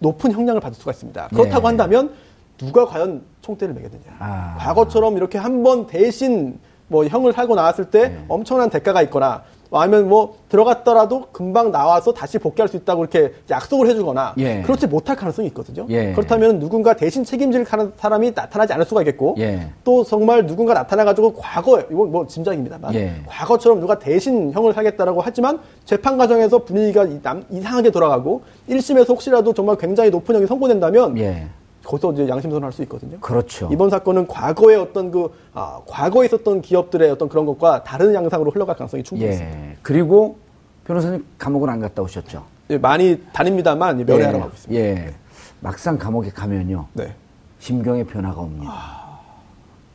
높은 0.00 0.32
형량을 0.32 0.60
받을 0.60 0.76
수가 0.76 0.92
있습니다. 0.92 1.28
그렇다고 1.28 1.60
네. 1.60 1.66
한다면 1.66 2.10
누가 2.58 2.84
과연 2.84 3.22
총대를 3.40 3.74
매겠느냐. 3.74 4.16
아. 4.18 4.56
과거처럼 4.58 5.16
이렇게 5.16 5.38
한번 5.38 5.86
대신 5.86 6.58
뭐 6.88 7.04
형을 7.04 7.32
살고 7.32 7.54
나왔을 7.54 7.86
때 7.86 8.08
네. 8.08 8.24
엄청난 8.28 8.70
대가가 8.70 9.02
있거나 9.02 9.42
아니면 9.70 10.08
뭐 10.08 10.36
들어갔더라도 10.48 11.26
금방 11.30 11.70
나와서 11.70 12.12
다시 12.14 12.38
복귀할 12.38 12.68
수 12.70 12.76
있다고 12.78 13.02
이렇게 13.04 13.34
약속을 13.50 13.86
해주거나 13.88 14.32
예. 14.38 14.62
그렇지 14.62 14.86
못할 14.86 15.14
가능성이 15.14 15.48
있거든요. 15.48 15.84
예. 15.90 16.12
그렇다면 16.12 16.58
누군가 16.58 16.94
대신 16.94 17.22
책임질 17.22 17.66
사람이 17.98 18.32
나타나지 18.34 18.72
않을 18.72 18.86
수가 18.86 19.02
있겠고 19.02 19.34
예. 19.38 19.68
또 19.84 20.02
정말 20.04 20.46
누군가 20.46 20.72
나타나가지고 20.72 21.34
과거 21.34 21.80
이건 21.90 22.10
뭐 22.10 22.26
짐작입니다만 22.26 22.94
예. 22.94 23.12
과거처럼 23.26 23.80
누가 23.80 23.98
대신 23.98 24.52
형을 24.52 24.74
하겠다라고 24.74 25.20
하지만 25.20 25.60
재판 25.84 26.16
과정에서 26.16 26.60
분위기가 26.64 27.04
이- 27.04 27.20
이상하게 27.50 27.90
돌아가고 27.90 28.44
1심에서 28.70 29.10
혹시라도 29.10 29.52
정말 29.52 29.76
굉장히 29.76 30.08
높은 30.08 30.34
형이 30.34 30.46
선고된다면 30.46 31.18
예. 31.18 31.46
거기서 31.88 32.12
이제 32.12 32.28
양심선언 32.28 32.64
할 32.64 32.72
수 32.72 32.82
있거든요. 32.82 33.18
그렇죠. 33.20 33.68
이번 33.72 33.88
사건은 33.88 34.26
과거의 34.26 34.76
어떤 34.76 35.10
그 35.10 35.32
아, 35.54 35.80
과거에 35.86 36.26
있었던 36.26 36.60
기업들의 36.60 37.10
어떤 37.10 37.28
그런 37.30 37.46
것과 37.46 37.82
다른 37.82 38.12
양상으로 38.14 38.50
흘러갈 38.50 38.76
가능성이 38.76 39.02
충분히 39.02 39.30
있습니다. 39.30 39.58
예. 39.58 39.76
그리고 39.82 40.38
변호사님 40.84 41.24
감옥은 41.38 41.68
안 41.70 41.80
갔다 41.80 42.02
오셨죠? 42.02 42.44
예, 42.70 42.76
많이 42.78 43.22
다닙니다만 43.32 44.04
면회하러 44.04 44.38
가고 44.38 44.50
있습니다. 44.52 44.80
예. 44.82 45.14
막상 45.60 45.96
감옥에 45.96 46.28
가면요. 46.28 46.86
네. 46.92 47.14
심경의 47.60 48.04
변화가 48.04 48.38
옵니다. 48.40 48.98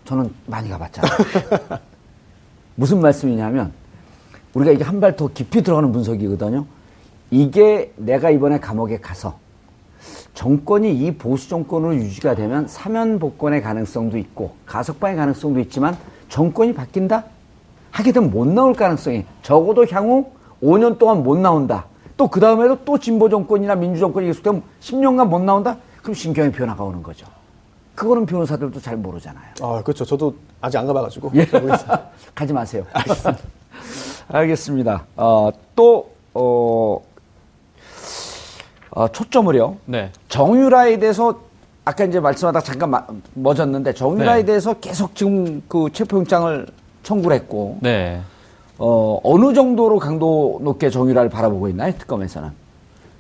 저는 0.05 0.33
많이 0.47 0.69
가봤잖아요. 0.69 1.13
무슨 2.75 2.99
말씀이냐면 3.01 3.71
우리가 4.55 4.71
이게 4.71 4.83
한 4.83 4.99
발 4.99 5.15
더 5.15 5.27
깊이 5.27 5.61
들어가는 5.61 5.91
분석이거든요. 5.91 6.65
이게 7.29 7.93
내가 7.97 8.31
이번에 8.31 8.59
감옥에 8.59 8.97
가서 8.99 9.37
정권이 10.33 10.93
이 10.95 11.15
보수 11.15 11.47
정권으로 11.49 11.95
유지가 11.95 12.35
되면 12.35 12.67
사면 12.67 13.19
복권의 13.19 13.61
가능성도 13.61 14.17
있고 14.17 14.55
가석방의 14.65 15.15
가능성도 15.17 15.59
있지만 15.61 15.95
정권이 16.29 16.73
바뀐다? 16.73 17.25
하게 17.91 18.11
되면 18.11 18.31
못 18.31 18.47
나올 18.47 18.73
가능성이 18.73 19.25
적어도 19.43 19.85
향후 19.87 20.31
5년 20.63 20.97
동안 20.97 21.23
못 21.23 21.37
나온다. 21.37 21.85
또 22.17 22.27
그 22.27 22.39
다음에도 22.39 22.79
또 22.85 22.97
진보 22.97 23.29
정권이나 23.29 23.75
민주 23.75 23.99
정권이 23.99 24.27
계속되면 24.27 24.63
10년간 24.81 25.27
못 25.27 25.39
나온다? 25.41 25.77
그럼 26.01 26.13
신경의 26.15 26.51
변화가 26.51 26.83
오는 26.83 27.03
거죠. 27.03 27.27
그거는 27.95 28.25
변호사들도 28.25 28.79
잘 28.81 28.97
모르잖아요. 28.97 29.45
아, 29.61 29.81
그렇죠. 29.83 30.03
저도 30.05 30.35
아직 30.61 30.77
안 30.77 30.87
가봐가지고. 30.87 31.31
예. 31.35 31.45
가지 32.33 32.53
마세요. 32.53 32.85
알겠습니다. 34.29 35.05
어, 35.15 35.51
또, 35.75 36.09
어, 36.33 36.99
어, 38.95 39.07
초점을요. 39.07 39.77
네. 39.85 40.11
정유라에 40.29 40.97
대해서 40.97 41.39
아까 41.85 42.05
이제 42.05 42.19
말씀하다 42.19 42.61
잠깐 42.61 42.91
마- 42.91 43.05
멎었는데 43.33 43.93
정유라에 43.93 44.39
네. 44.39 44.45
대해서 44.45 44.73
계속 44.75 45.15
지금 45.15 45.61
그 45.67 45.89
체포영장을 45.91 46.67
청구를 47.01 47.35
했고 47.37 47.77
네. 47.81 48.21
어, 48.77 49.19
어느 49.23 49.53
정도로 49.53 49.99
강도 49.99 50.59
높게 50.63 50.89
정유라를 50.89 51.29
바라보고 51.29 51.67
있나요? 51.69 51.91
특검에서는. 51.97 52.49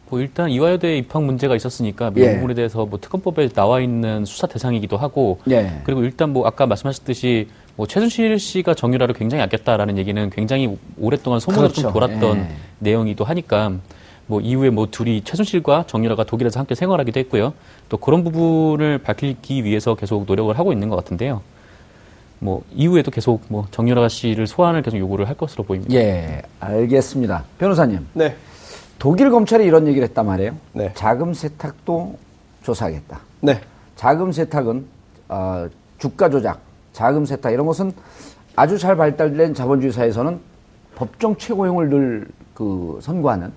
뭐 0.09 0.19
일단 0.19 0.49
이화여대 0.51 0.97
입학 0.97 1.23
문제가 1.23 1.55
있었으니까 1.55 2.11
예. 2.17 2.23
이 2.23 2.35
부분에 2.35 2.53
대해서 2.53 2.85
뭐 2.85 2.99
특검법에 2.99 3.49
나와 3.49 3.79
있는 3.79 4.25
수사 4.25 4.45
대상이기도 4.45 4.95
하고 4.95 5.39
예. 5.49 5.81
그리고 5.83 6.03
일단 6.03 6.29
뭐 6.31 6.45
아까 6.45 6.67
말씀하셨듯이 6.67 7.47
뭐 7.75 7.87
최순실 7.87 8.37
씨가 8.37 8.75
정유라를 8.75 9.15
굉장히 9.15 9.43
아꼈다라는 9.43 9.97
얘기는 9.97 10.29
굉장히 10.29 10.77
오랫동안 10.99 11.39
소문으로 11.39 11.69
좀 11.69 11.91
그렇죠. 11.91 11.93
돌았던 12.19 12.37
예. 12.37 12.47
내용이기도 12.79 13.23
하니까 13.25 13.71
뭐 14.27 14.39
이후에 14.41 14.69
뭐 14.69 14.87
둘이 14.89 15.23
최순실과 15.23 15.85
정유라가 15.87 16.23
독일에서 16.23 16.59
함께 16.59 16.75
생활하기도 16.75 17.19
했고요. 17.21 17.53
또 17.89 17.97
그런 17.97 18.23
부분을 18.23 18.99
밝히기 18.99 19.63
위해서 19.63 19.95
계속 19.95 20.25
노력을 20.25 20.57
하고 20.57 20.71
있는 20.71 20.89
것 20.89 20.95
같은데요. 20.95 21.41
뭐 22.39 22.63
이후에도 22.73 23.11
계속 23.11 23.41
뭐 23.47 23.67
정유라 23.71 24.09
씨를 24.09 24.47
소환을 24.47 24.81
계속 24.81 24.97
요구를 24.97 25.27
할 25.27 25.35
것으로 25.35 25.63
보입니다. 25.63 25.93
예, 25.93 26.41
알겠습니다. 26.59 27.43
변호사님, 27.57 28.05
네. 28.13 28.35
독일 28.99 29.29
검찰이 29.29 29.65
이런 29.65 29.87
얘기를 29.87 30.07
했단 30.07 30.25
말이에요. 30.25 30.55
네. 30.73 30.91
자금 30.93 31.33
세탁도 31.33 32.17
조사하겠다. 32.63 33.19
네. 33.41 33.61
자금 33.95 34.31
세탁은 34.31 34.85
어, 35.29 35.67
주가 35.97 36.29
조작, 36.29 36.59
자금 36.91 37.25
세탁 37.25 37.53
이런 37.53 37.65
것은 37.65 37.93
아주 38.55 38.77
잘 38.77 38.95
발달된 38.95 39.53
자본주의 39.53 39.91
사회에서는 39.91 40.39
법정 40.95 41.35
최고형을 41.37 41.89
늘 41.89 42.27
그 42.53 42.99
선고하는 43.01 43.51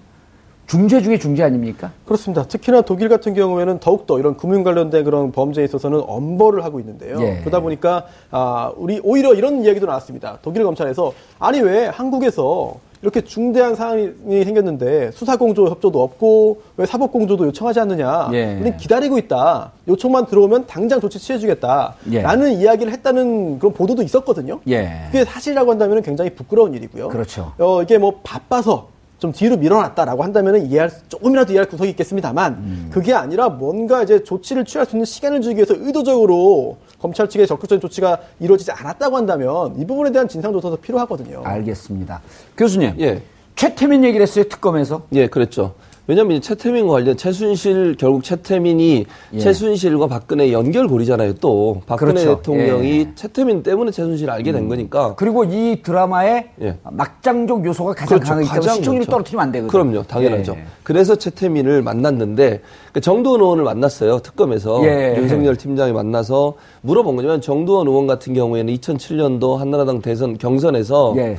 중죄 0.66 1.00
중에 1.00 1.18
중죄 1.18 1.42
아닙니까? 1.42 1.92
그렇습니다. 2.05 2.44
특히나 2.44 2.81
독일 2.83 3.09
같은 3.09 3.35
경우에는 3.35 3.79
더욱더 3.79 4.18
이런 4.18 4.37
금융 4.37 4.64
관련된 4.64 5.05
그런 5.05 5.31
범죄에 5.33 5.64
있어서는 5.64 6.02
엄벌을 6.07 6.64
하고 6.64 6.81
있는데요. 6.81 7.20
예. 7.20 7.38
그러다 7.40 7.61
보니까 7.61 8.07
아, 8.31 8.72
우리 8.76 9.00
오히려 9.05 9.33
이런 9.35 9.64
이야기도 9.64 9.87
나왔습니다. 9.87 10.38
독일 10.42 10.64
검찰에서 10.64 11.12
아니 11.38 11.61
왜 11.61 11.87
한국에서 11.87 12.74
이렇게 13.02 13.20
중대한 13.20 13.76
사안이 13.76 14.44
생겼는데 14.44 15.12
수사공조 15.12 15.68
협조도 15.68 16.02
없고 16.02 16.62
왜 16.79 16.87
사법공조도 16.87 17.46
요청하지 17.46 17.79
않느냐. 17.81 18.31
예. 18.33 18.55
우리는 18.55 18.76
기다리고 18.76 19.18
있다. 19.18 19.70
요청만 19.87 20.26
들어오면 20.26 20.66
당장 20.66 21.00
조치 21.00 21.20
취해주겠다. 21.20 21.94
예. 22.11 22.22
라는 22.22 22.55
이야기를 22.55 22.92
했다는 22.92 23.61
그런 23.61 23.72
보도도 23.72 24.02
있었거든요. 24.02 24.61
예. 24.68 25.05
그게 25.12 25.24
사실이라고 25.24 25.70
한다면 25.70 26.02
굉장히 26.02 26.31
부끄러운 26.31 26.74
일이고요. 26.74 27.09
그렇죠. 27.09 27.52
어, 27.59 27.83
이게 27.83 27.98
뭐 27.98 28.18
바빠서 28.24 28.88
좀 29.18 29.33
뒤로 29.33 29.57
밀어놨다라고 29.57 30.22
한다면 30.22 30.66
이해할, 30.66 30.90
조금이라도 31.09 31.52
이해할 31.52 31.68
구석이 31.68 31.90
있겠습니다만, 31.90 32.52
음. 32.55 32.90
그게 32.92 33.14
아니라 33.14 33.48
뭔가 33.48 34.02
이제 34.02 34.22
조치를 34.22 34.64
취할 34.64 34.87
수 34.87 34.96
있는 34.96 35.07
시간을 35.07 35.40
주기 35.40 35.57
위해서 35.57 35.74
의도적으로 35.74 36.76
검찰 37.00 37.29
측의 37.29 37.46
적극적인 37.46 37.81
조치가 37.81 38.18
이루어지지 38.40 38.72
않았다고 38.72 39.16
한다면 39.16 39.74
이 39.79 39.87
부분에 39.87 40.12
대한 40.12 40.29
진상 40.29 40.52
조사도 40.52 40.76
필요하거든요. 40.76 41.42
알겠습니다. 41.44 42.20
교수님, 42.57 42.94
예. 43.00 43.22
최태민 43.55 44.05
얘기를 44.05 44.22
했어요 44.22 44.44
특검에서. 44.44 45.02
예, 45.12 45.29
그랬죠. 45.29 45.74
왜냐하면 46.09 46.37
이제 46.37 46.49
최태민과 46.49 46.92
관련 46.92 47.16
최순실 47.16 47.97
결국 47.99 48.23
최태민이 48.23 49.07
예. 49.35 49.38
최순실과 49.38 50.07
박근혜 50.07 50.53
연결고리잖아요. 50.53 51.35
또 51.35 51.83
박근혜 51.87 52.12
그렇죠. 52.12 52.37
대통령이 52.37 52.99
예. 53.01 53.12
최태민 53.16 53.62
때문에 53.62 53.90
최순실을 53.90 54.33
알게 54.33 54.53
된 54.53 54.69
거니까. 54.69 55.14
그리고 55.16 55.45
이 55.45 55.83
드라마의 55.83 56.51
예. 56.62 56.77
막장적 56.85 57.64
요소가 57.66 57.95
가장 57.95 58.19
그렇죠. 58.19 58.25
강하기 58.25 58.47
때문에 58.47 58.61
가장 58.61 58.75
시청률이 58.77 59.07
많죠. 59.07 59.11
떨어뜨리면 59.11 59.42
안 59.42 59.53
되거든요. 59.53 59.71
그럼요, 59.71 60.03
당연하죠. 60.05 60.53
예. 60.57 60.64
그래서 60.85 61.16
최태민을 61.16 61.83
만났는데 61.83 62.62
그 62.92 63.01
정두원 63.01 63.40
의원을 63.40 63.64
만났어요 63.64 64.21
특검에서 64.21 64.85
예. 64.85 65.16
윤석열 65.19 65.57
팀장이 65.57 65.92
만나서 65.92 66.55
물어본 66.83 67.16
거냐면 67.16 67.40
정두원 67.40 67.88
의원 67.88 68.07
같은 68.07 68.33
경우에는 68.33 68.73
2007년도 68.75 69.57
한나라당 69.57 70.03
대선 70.03 70.38
경선에서 70.38 71.14
예. 71.16 71.38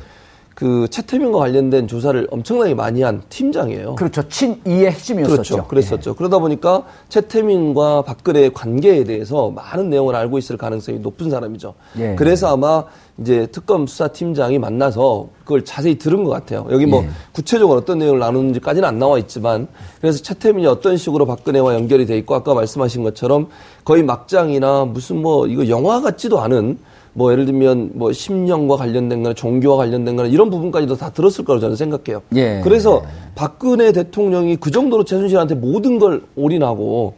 그 0.58 0.88
최태민과 0.90 1.38
관련된 1.38 1.86
조사를 1.86 2.26
엄청나게 2.32 2.74
많이 2.74 3.02
한 3.02 3.22
팀장이에요. 3.28 3.94
그렇죠. 3.94 4.26
친이의 4.26 4.90
핵심이었었죠. 4.90 5.42
그렇죠. 5.54 5.68
그랬었죠. 5.68 6.14
그러다 6.16 6.40
보니까 6.40 6.82
최태민과 7.08 8.02
박근혜의 8.02 8.52
관계에 8.52 9.04
대해서 9.04 9.50
많은 9.50 9.88
내용을 9.88 10.16
알고 10.16 10.36
있을 10.36 10.56
가능성이 10.56 10.98
높은 10.98 11.30
사람이죠. 11.30 11.74
예. 12.00 12.16
그래서 12.16 12.52
아마 12.52 12.82
이제 13.20 13.46
특검 13.52 13.86
수사팀장이 13.86 14.58
만나서 14.58 15.28
그걸 15.44 15.64
자세히 15.64 15.96
들은 15.96 16.24
것 16.24 16.30
같아요. 16.30 16.66
여기 16.72 16.86
뭐 16.86 17.04
예. 17.04 17.08
구체적으로 17.30 17.78
어떤 17.78 17.98
내용을 17.98 18.18
나누는지까지는 18.18 18.88
안 18.88 18.98
나와 18.98 19.16
있지만 19.20 19.68
그래서 20.00 20.20
최태민이 20.24 20.66
어떤 20.66 20.96
식으로 20.96 21.24
박근혜와 21.24 21.74
연결이 21.74 22.04
돼 22.04 22.18
있고 22.18 22.34
아까 22.34 22.54
말씀하신 22.54 23.04
것처럼 23.04 23.46
거의 23.84 24.02
막장이나 24.02 24.86
무슨 24.86 25.22
뭐 25.22 25.46
이거 25.46 25.68
영화 25.68 26.00
같지도 26.00 26.40
않은 26.40 26.78
뭐 27.12 27.32
예를 27.32 27.46
들면 27.46 27.92
뭐 27.94 28.12
심령과 28.12 28.76
관련된 28.76 29.22
거나 29.22 29.34
종교와 29.34 29.76
관련된 29.76 30.16
거나 30.16 30.28
이런 30.28 30.50
부분까지도 30.50 30.96
다 30.96 31.10
들었을 31.10 31.44
거라고 31.44 31.60
저는 31.60 31.76
생각해요. 31.76 32.22
예. 32.34 32.60
그래서 32.62 33.02
박근혜 33.34 33.92
대통령이 33.92 34.56
그 34.56 34.70
정도로 34.70 35.04
최순실한테 35.04 35.54
모든 35.54 35.98
걸 35.98 36.22
올인하고 36.36 37.14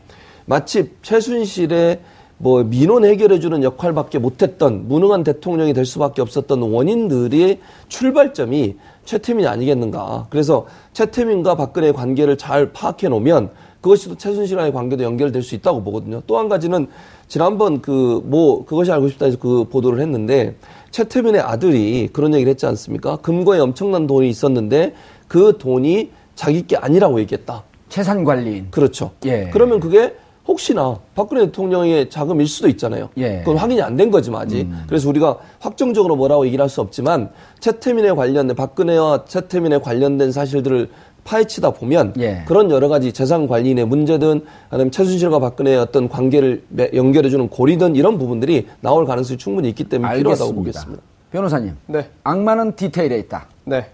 마치 0.47 0.91
최순실의 1.03 2.01
뭐 2.43 2.65
민원 2.65 3.05
해결해 3.05 3.39
주는 3.39 3.63
역할밖에 3.63 4.19
못했던 4.19 4.89
무능한 4.89 5.25
대통령이 5.25 5.75
될 5.75 5.85
수밖에 5.85 6.23
없었던 6.23 6.63
원인들의 6.63 7.59
출발점이 7.89 8.77
최태민이 9.05 9.47
아니겠는가. 9.47 10.27
그래서 10.31 10.67
최태민과 10.95 11.57
박근혜의 11.57 11.93
관계를 11.93 12.39
잘 12.39 12.73
파악해 12.73 13.09
놓으면 13.09 13.51
그것이 13.81 14.09
또 14.09 14.15
최순실과의 14.17 14.73
관계도 14.73 15.03
연결될 15.05 15.43
수 15.43 15.55
있다고 15.55 15.83
보거든요. 15.83 16.21
또 16.27 16.39
한 16.39 16.49
가지는 16.49 16.87
지난번 17.29 17.81
그 17.81 18.21
뭐 18.25 18.65
그것이 18.65 18.93
알고 18.93 19.09
싶다 19.09 19.27
해서 19.27 19.39
그 19.41 19.65
보도를 19.65 20.01
했는데 20.01 20.57
최태민의 20.91 21.41
아들이 21.41 22.09
그런 22.13 22.35
얘기를 22.35 22.51
했지 22.51 22.67
않습니까? 22.67 23.17
금고에 23.17 23.59
엄청난 23.61 24.07
돈이 24.07 24.29
있었는데 24.29 24.95
그 25.29 25.57
돈이 25.59 26.11
자기 26.35 26.67
게 26.67 26.77
아니라고 26.77 27.21
얘기했다. 27.21 27.63
재산 27.89 28.25
관리인. 28.25 28.69
그렇죠. 28.71 29.13
예. 29.25 29.51
그러면 29.53 29.81
그게 29.81 30.15
혹시나 30.47 30.99
박근혜 31.15 31.47
대통령의 31.47 32.11
자금일 32.11 32.47
수도 32.49 32.67
있잖아요. 32.69 33.11
예. 33.19 33.39
그건 33.41 33.57
확인이 33.59 33.81
안 33.83 33.97
된 33.97 34.11
거지만 34.11 34.43
아직. 34.43 34.67
그래서 34.89 35.09
우리가 35.09 35.39
확정적으로 35.61 36.17
뭐라고 36.17 36.47
얘기를 36.47 36.63
할 36.63 36.69
수 36.69 36.81
없지만 36.81 37.31
최태민에 37.61 38.13
관련된 38.13 38.57
박근혜와 38.57 39.27
최태민에 39.27 39.79
관련된 39.79 40.33
사실들을 40.33 40.89
파헤치다 41.25 41.71
보면 41.73 42.15
예. 42.19 42.45
그런 42.47 42.71
여러 42.71 42.89
가지 42.89 43.13
재산 43.13 43.47
관리인의 43.47 43.87
문제든 43.87 44.45
아니면 44.71 44.91
최순실과 44.91 45.39
박근혜의 45.39 45.79
어떤 45.79 46.09
관계를 46.09 46.65
매- 46.69 46.91
연결해 46.95 47.29
주는 47.31 47.49
고리든 47.49 47.97
이런 47.97 48.19
부분들이 48.19 48.69
나올 48.81 49.07
가능성이 49.07 49.39
충분히 49.39 49.69
있기 49.71 49.85
때문에 49.85 50.17
필요하다고 50.17 50.55
보겠습니다. 50.55 51.03
변호사님, 51.31 51.77
네. 51.87 52.09
악마는 52.25 52.75
디테일에 52.77 53.19
있다. 53.21 53.47
네. 53.65 53.87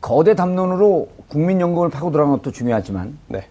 거대 0.00 0.34
담론으로 0.34 1.08
국민연금을 1.28 1.88
파고 1.90 2.10
들어간 2.10 2.32
것도 2.32 2.50
중요하지만 2.50 3.16
네. 3.28 3.46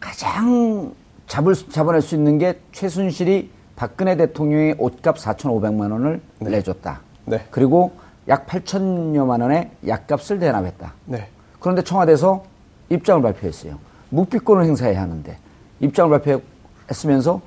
가장 0.00 0.92
잡을 1.26 1.54
수- 1.54 1.68
잡아낼 1.70 2.02
수 2.02 2.14
있는 2.14 2.38
게 2.38 2.58
최순실이 2.72 3.50
박근혜 3.76 4.16
대통령의 4.16 4.74
옷값 4.78 5.16
4,500만 5.18 5.92
원을 5.92 6.20
내줬다. 6.40 7.00
네. 7.26 7.40
그리고 7.50 7.92
약 8.28 8.46
8천여만 8.46 9.40
원의 9.40 9.70
약값을 9.86 10.38
대납했다. 10.38 10.92
네. 11.06 11.26
그런데 11.60 11.82
청와대에서 11.82 12.44
입장을 12.90 13.22
발표했어요. 13.22 13.78
묵비권을 14.10 14.64
행사해야 14.64 15.00
하는데 15.02 15.36
입장을 15.80 16.10
발표했으면서 16.18 17.40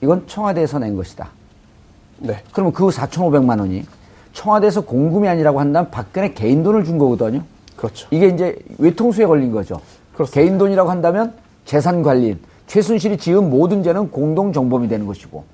이건 0.00 0.26
청와대에서 0.26 0.78
낸 0.78 0.96
것이다. 0.96 1.30
네. 2.18 2.42
그러면 2.52 2.72
그 2.72 2.86
4,500만 2.88 3.58
원이 3.60 3.84
청와대에서 4.32 4.82
공금이 4.82 5.28
아니라고 5.28 5.60
한다면 5.60 5.90
박근혜 5.90 6.32
개인 6.32 6.62
돈을 6.62 6.84
준 6.84 6.98
거거든요. 6.98 7.42
그렇죠. 7.76 8.08
이게 8.10 8.28
이제 8.28 8.58
외통수에 8.78 9.26
걸린 9.26 9.52
거죠. 9.52 9.80
그렇습니다. 10.14 10.40
개인 10.40 10.58
돈이라고 10.58 10.90
한다면 10.90 11.34
재산 11.64 12.02
관리인 12.02 12.38
최순실이 12.66 13.18
지은 13.18 13.50
모든 13.50 13.82
죄는 13.82 14.10
공동 14.10 14.52
정범이 14.52 14.88
되는 14.88 15.06
것이고 15.06 15.44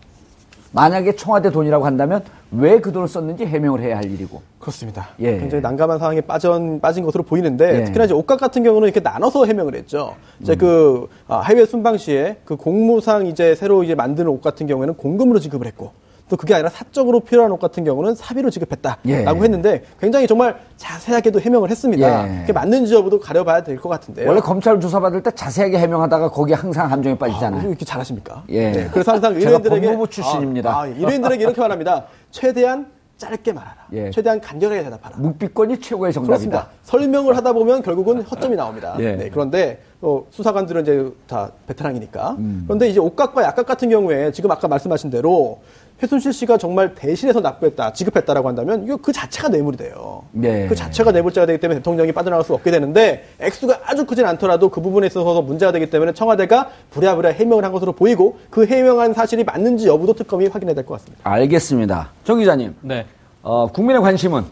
만약에 0.72 1.16
청와대 1.16 1.50
돈이라고 1.50 1.84
한다면 1.86 2.22
왜 2.50 2.78
그 2.80 2.92
돈을 2.92 3.08
썼는지 3.08 3.44
해명을 3.46 3.80
해야 3.80 3.96
할 3.96 4.04
일이고 4.04 4.40
그렇습니다. 4.58 5.08
예. 5.20 5.38
굉장히 5.38 5.62
난감한 5.62 5.98
상황에 5.98 6.20
빠진, 6.20 6.80
빠진 6.80 7.04
것으로 7.04 7.22
보이는데 7.24 7.80
예. 7.80 7.84
특히나 7.84 8.04
이제 8.04 8.14
옷값 8.14 8.40
같은 8.40 8.62
경우는 8.62 8.86
이렇게 8.88 9.00
나눠서 9.00 9.44
해명을 9.46 9.74
했죠. 9.74 10.14
이제 10.40 10.52
음. 10.52 10.58
그 10.58 11.08
아, 11.26 11.40
해외 11.42 11.66
순방 11.66 11.98
시에 11.98 12.36
그 12.44 12.56
공무상 12.56 13.26
이제 13.26 13.54
새로 13.54 13.82
이제 13.82 13.94
만드는 13.94 14.30
옷 14.30 14.40
같은 14.40 14.66
경우에는 14.66 14.94
공금으로 14.94 15.38
지급을 15.40 15.66
했고 15.66 15.92
또 16.28 16.36
그게 16.36 16.54
아니라 16.54 16.68
사적으로 16.68 17.20
필요한 17.20 17.50
옷 17.52 17.58
같은 17.58 17.84
경우는 17.84 18.14
사비로 18.14 18.50
지급했다라고 18.50 19.00
예. 19.08 19.24
했는데 19.24 19.82
굉장히 20.00 20.26
정말 20.26 20.56
자세하게도 20.76 21.40
해명을 21.40 21.70
했습니다. 21.70 22.28
예. 22.28 22.40
그게 22.40 22.52
맞는지 22.52 22.94
여부도 22.94 23.18
가려봐야 23.20 23.62
될 23.62 23.78
것 23.78 23.88
같은데요. 23.88 24.28
원래 24.28 24.40
검찰 24.40 24.80
조사받을 24.80 25.22
때 25.22 25.30
자세하게 25.30 25.78
해명하다가 25.78 26.30
거기 26.30 26.52
항상 26.52 26.90
함정에 26.90 27.14
아, 27.14 27.18
빠지잖아요. 27.18 27.68
이렇게 27.68 27.84
잘하십니까? 27.84 28.42
예. 28.50 28.72
네, 28.72 28.88
그래서 28.92 29.12
항상 29.12 29.34
의뢰인들에게 29.38 29.86
법무부 29.86 30.08
출신입니다. 30.08 30.70
아, 30.70 30.80
아, 30.82 30.86
의뢰인들에게 30.86 31.44
이렇게 31.44 31.60
말합니다. 31.60 32.04
최대한 32.30 32.86
짧게 33.18 33.52
말하라. 33.52 33.76
예. 33.94 34.10
최대한 34.10 34.40
간결하게 34.40 34.84
대답하라. 34.84 35.16
묵비권이 35.18 35.80
최고의 35.80 36.12
그렇습니다. 36.12 36.36
정답이다. 36.38 36.68
설명을 36.82 37.36
하다 37.36 37.52
보면 37.52 37.82
결국은 37.82 38.22
허점이 38.22 38.54
나옵니다. 38.56 38.94
예. 39.00 39.12
네, 39.16 39.28
그런데 39.30 39.80
어, 40.00 40.24
수사관들은 40.30 40.82
이제 40.82 41.10
다 41.26 41.50
베테랑이니까. 41.66 42.36
음. 42.38 42.64
그런데 42.66 42.88
이제 42.88 43.00
옷값과 43.00 43.42
약값 43.42 43.66
같은 43.66 43.88
경우에 43.88 44.30
지금 44.32 44.50
아까 44.52 44.68
말씀하신 44.68 45.10
대로 45.10 45.60
최순실 46.00 46.32
씨가 46.32 46.58
정말 46.58 46.94
대신해서 46.94 47.40
납부했다, 47.40 47.92
지급했다라고 47.92 48.46
한다면 48.48 48.84
이거 48.84 48.96
그 48.96 49.12
자체가 49.12 49.48
뇌물이 49.48 49.76
돼요. 49.76 50.22
네. 50.30 50.66
그 50.68 50.74
자체가 50.76 51.10
뇌물죄가 51.10 51.46
되기 51.46 51.58
때문에 51.58 51.80
대통령이 51.80 52.12
빠져나갈 52.12 52.44
수 52.44 52.54
없게 52.54 52.70
되는데 52.70 53.24
액수가 53.40 53.80
아주 53.84 54.06
크진 54.06 54.24
않더라도 54.26 54.68
그 54.68 54.80
부분에 54.80 55.08
있어서 55.08 55.42
문제가 55.42 55.72
되기 55.72 55.90
때문에 55.90 56.12
청와대가 56.12 56.70
부랴부랴 56.92 57.30
해명을 57.30 57.64
한 57.64 57.72
것으로 57.72 57.92
보이고 57.92 58.38
그 58.48 58.64
해명한 58.64 59.12
사실이 59.12 59.42
맞는지 59.44 59.88
여부도 59.88 60.12
특검이 60.14 60.46
확인해야 60.46 60.74
될 60.76 60.84
것 60.86 60.94
같습니다. 61.00 61.28
알겠습니다. 61.28 62.10
정 62.22 62.38
기자님, 62.38 62.76
네. 62.82 63.04
어, 63.42 63.66
국민의 63.66 64.00
관심은 64.00 64.44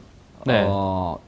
네. 0.46 0.64
어, 0.66 1.18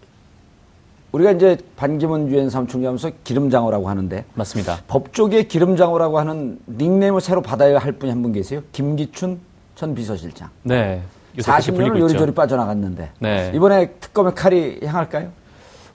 우리가 1.12 1.30
이제 1.30 1.56
반기문 1.76 2.28
유엔 2.28 2.50
사무총장하면서 2.50 3.10
기름장어라고 3.22 3.88
하는데 3.88 4.24
맞습니다. 4.34 4.80
법조계 4.88 5.44
기름장어라고 5.44 6.18
하는 6.18 6.58
닉네임을 6.66 7.20
새로 7.20 7.40
받아야 7.40 7.78
할 7.78 7.92
분이 7.92 8.10
한 8.10 8.20
분 8.22 8.32
계세요. 8.32 8.60
김기춘 8.72 9.38
전 9.78 9.94
비서실장. 9.94 10.50
네. 10.64 11.00
요새 11.38 11.52
그렇게 11.52 11.70
40년을 11.70 11.76
불리고 11.76 11.96
있죠. 11.98 12.04
요리조리 12.06 12.34
빠져나갔는데 12.34 13.10
네. 13.20 13.52
이번에 13.54 13.90
특검의 14.00 14.34
칼이 14.34 14.80
향할까요? 14.84 15.30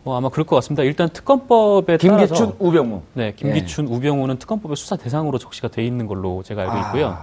어, 0.06 0.18
아마 0.18 0.30
그럴 0.30 0.46
것 0.46 0.56
같습니다. 0.56 0.84
일단 0.84 1.10
특검법에 1.10 1.98
김기춘, 1.98 2.36
따라서 2.38 2.56
우병우. 2.60 3.02
네, 3.14 3.34
김기춘, 3.34 3.88
우병우는 3.88 4.38
특검법의 4.38 4.78
수사 4.78 4.96
대상으로 4.96 5.38
적시가 5.38 5.68
돼 5.68 5.84
있는 5.84 6.08
걸로 6.08 6.44
제가 6.44 6.62
알고 6.62 6.74
아. 6.74 6.80
있고요. 6.88 7.18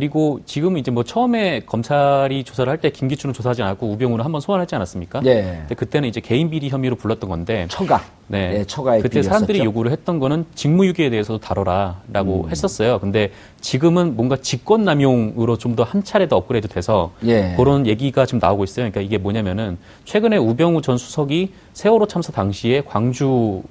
그리고 0.00 0.40
지금 0.44 0.76
이제 0.76 0.90
뭐 0.90 1.04
처음에 1.04 1.60
검찰이 1.60 2.44
조사를 2.44 2.70
할 2.70 2.76
때 2.76 2.90
김기춘은 2.90 3.32
조사하지 3.32 3.62
않았고 3.62 3.88
우병우는 3.92 4.22
한번 4.22 4.42
소환하지 4.42 4.74
않았습니까? 4.74 5.22
예. 5.24 5.56
근데 5.60 5.74
그때는 5.74 6.06
이제 6.06 6.20
개인 6.20 6.50
비리 6.50 6.68
혐의로 6.68 6.96
불렀던 6.96 7.30
건데 7.30 7.64
처가. 7.70 8.02
네. 8.28 8.58
예, 8.58 8.64
처가의 8.64 9.00
그때 9.00 9.22
사람들이 9.22 9.54
비리였었죠. 9.54 9.64
요구를 9.70 9.92
했던 9.92 10.18
거는 10.18 10.44
직무유기에 10.54 11.08
대해서도 11.08 11.38
다뤄라라고 11.38 12.44
음. 12.44 12.50
했었어요. 12.50 12.98
근데 12.98 13.30
지금은 13.62 14.16
뭔가 14.16 14.36
직권 14.36 14.84
남용으로 14.84 15.56
좀 15.56 15.74
더 15.76 15.84
한 15.84 16.04
차례 16.04 16.28
더 16.28 16.36
업그레이드 16.36 16.68
돼서 16.68 17.12
예. 17.24 17.54
그런 17.56 17.86
얘기가 17.86 18.26
지금 18.26 18.38
나오고 18.38 18.64
있어요. 18.64 18.90
그러니까 18.90 19.00
이게 19.00 19.16
뭐냐면은 19.16 19.78
최근에 20.04 20.36
우병우 20.36 20.82
전 20.82 20.98
수석이 20.98 21.52
세월호 21.72 22.06
참사 22.06 22.32
당시에 22.32 22.82
광주 22.82 23.62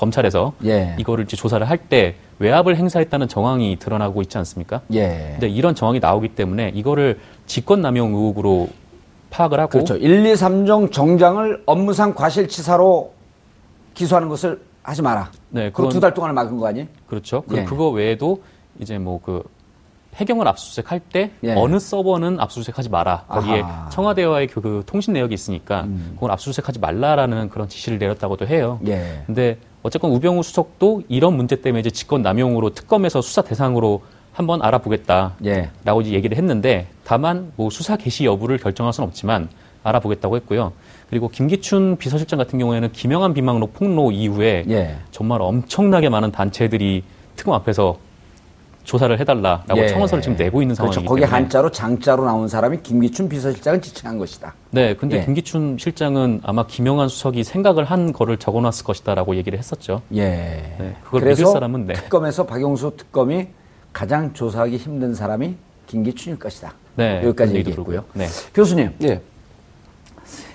검찰에서 0.00 0.52
예. 0.64 0.94
이거를 0.98 1.24
이제 1.24 1.36
조사를 1.36 1.68
할 1.68 1.78
때 1.88 2.14
외압을 2.38 2.76
행사했다는 2.76 3.28
정황이 3.28 3.76
드러나고 3.78 4.20
있지 4.22 4.36
않습니까? 4.38 4.80
예. 4.92 5.28
근데 5.32 5.48
이런 5.48 5.74
정황이 5.74 6.00
나오기 6.00 6.28
때문에 6.30 6.72
이거를 6.74 7.18
직권남용 7.46 8.10
의혹으로 8.14 8.68
파악을 9.30 9.58
하고 9.60 9.70
그렇죠. 9.70 9.96
1, 9.96 10.24
2, 10.26 10.32
3정 10.34 10.92
정장을 10.92 11.62
업무상 11.66 12.14
과실치사로 12.14 13.12
기소하는 13.94 14.28
것을 14.28 14.60
하지 14.82 15.02
마라. 15.02 15.30
네, 15.50 15.70
그건- 15.70 15.88
두달 15.90 16.12
동안 16.14 16.34
막은 16.34 16.56
거 16.58 16.66
아니에요? 16.68 16.86
그렇죠. 17.06 17.42
그리고 17.42 17.62
예. 17.62 17.64
그거 17.64 17.88
외에도 17.90 18.42
이제 18.78 18.98
뭐그 18.98 19.42
해경을 20.16 20.46
압수수색 20.48 20.90
할 20.92 21.00
때 21.12 21.30
예. 21.44 21.54
어느 21.54 21.78
서버는 21.78 22.40
압수수색하지 22.40 22.88
마라. 22.90 23.24
거기에 23.28 23.62
아하. 23.62 23.84
음. 23.86 23.90
청와대와의 23.90 24.46
그, 24.48 24.60
그 24.60 24.82
통신 24.86 25.12
내역이 25.14 25.32
있으니까 25.34 25.86
그건 26.14 26.30
압수수색하지 26.30 26.78
말라라는 26.80 27.48
그런 27.50 27.68
지시를 27.68 27.98
내렸다고도 27.98 28.46
해요. 28.46 28.78
예. 28.86 29.22
근데 29.26 29.56
어쨌건 29.86 30.10
우병우 30.10 30.42
수석도 30.42 31.04
이런 31.08 31.36
문제 31.36 31.54
때문에 31.54 31.78
이제 31.78 31.90
직권 31.90 32.20
남용으로 32.20 32.70
특검에서 32.70 33.22
수사 33.22 33.42
대상으로 33.42 34.02
한번 34.32 34.60
알아보겠다라고 34.60 35.36
예. 35.46 35.70
이제 36.02 36.10
얘기를 36.12 36.36
했는데 36.36 36.88
다만 37.04 37.52
뭐 37.54 37.70
수사 37.70 37.96
개시 37.96 38.24
여부를 38.24 38.58
결정할 38.58 38.92
수는 38.92 39.06
없지만 39.06 39.48
알아보겠다고 39.84 40.34
했고요. 40.38 40.72
그리고 41.08 41.28
김기춘 41.28 41.98
비서실장 41.98 42.36
같은 42.36 42.58
경우에는 42.58 42.90
김영한 42.90 43.32
비망록 43.32 43.74
폭로 43.74 44.10
이후에 44.10 44.64
예. 44.68 44.96
정말 45.12 45.40
엄청나게 45.40 46.08
많은 46.08 46.32
단체들이 46.32 47.04
특검 47.36 47.54
앞에서 47.54 47.96
조사를 48.86 49.18
해달라라고 49.18 49.78
예. 49.78 49.88
청원서를 49.88 50.22
지금 50.22 50.36
내고 50.36 50.62
있는 50.62 50.74
상황이기 50.74 51.00
그렇죠. 51.00 51.08
거기 51.08 51.20
때문에 51.20 51.34
한자로 51.34 51.70
장자로 51.72 52.24
나온 52.24 52.46
사람이 52.46 52.82
김기춘 52.82 53.28
비서실장을 53.28 53.82
지칭한 53.82 54.16
것이다. 54.16 54.54
네, 54.70 54.94
근데 54.94 55.18
예. 55.18 55.24
김기춘 55.24 55.76
실장은 55.78 56.40
아마 56.44 56.66
김영한 56.66 57.08
수석이 57.08 57.42
생각을 57.42 57.84
한 57.84 58.12
거를 58.12 58.36
적어놨을 58.36 58.84
것이다라고 58.84 59.34
얘기를 59.36 59.58
했었죠. 59.58 60.02
예. 60.14 60.22
네, 60.78 60.96
그걸 61.04 61.20
그래서 61.22 61.42
믿을 61.42 61.52
사람은 61.52 61.86
네. 61.86 61.94
특검에서 61.94 62.46
박영수 62.46 62.92
특검이 62.96 63.48
가장 63.92 64.32
조사하기 64.32 64.76
힘든 64.76 65.14
사람이 65.14 65.56
김기춘일 65.88 66.38
것이다. 66.38 66.72
네, 66.94 67.22
여기까지 67.24 67.56
얘기했고요. 67.56 68.04
네. 68.14 68.26
교수님, 68.54 68.92
예. 69.02 69.20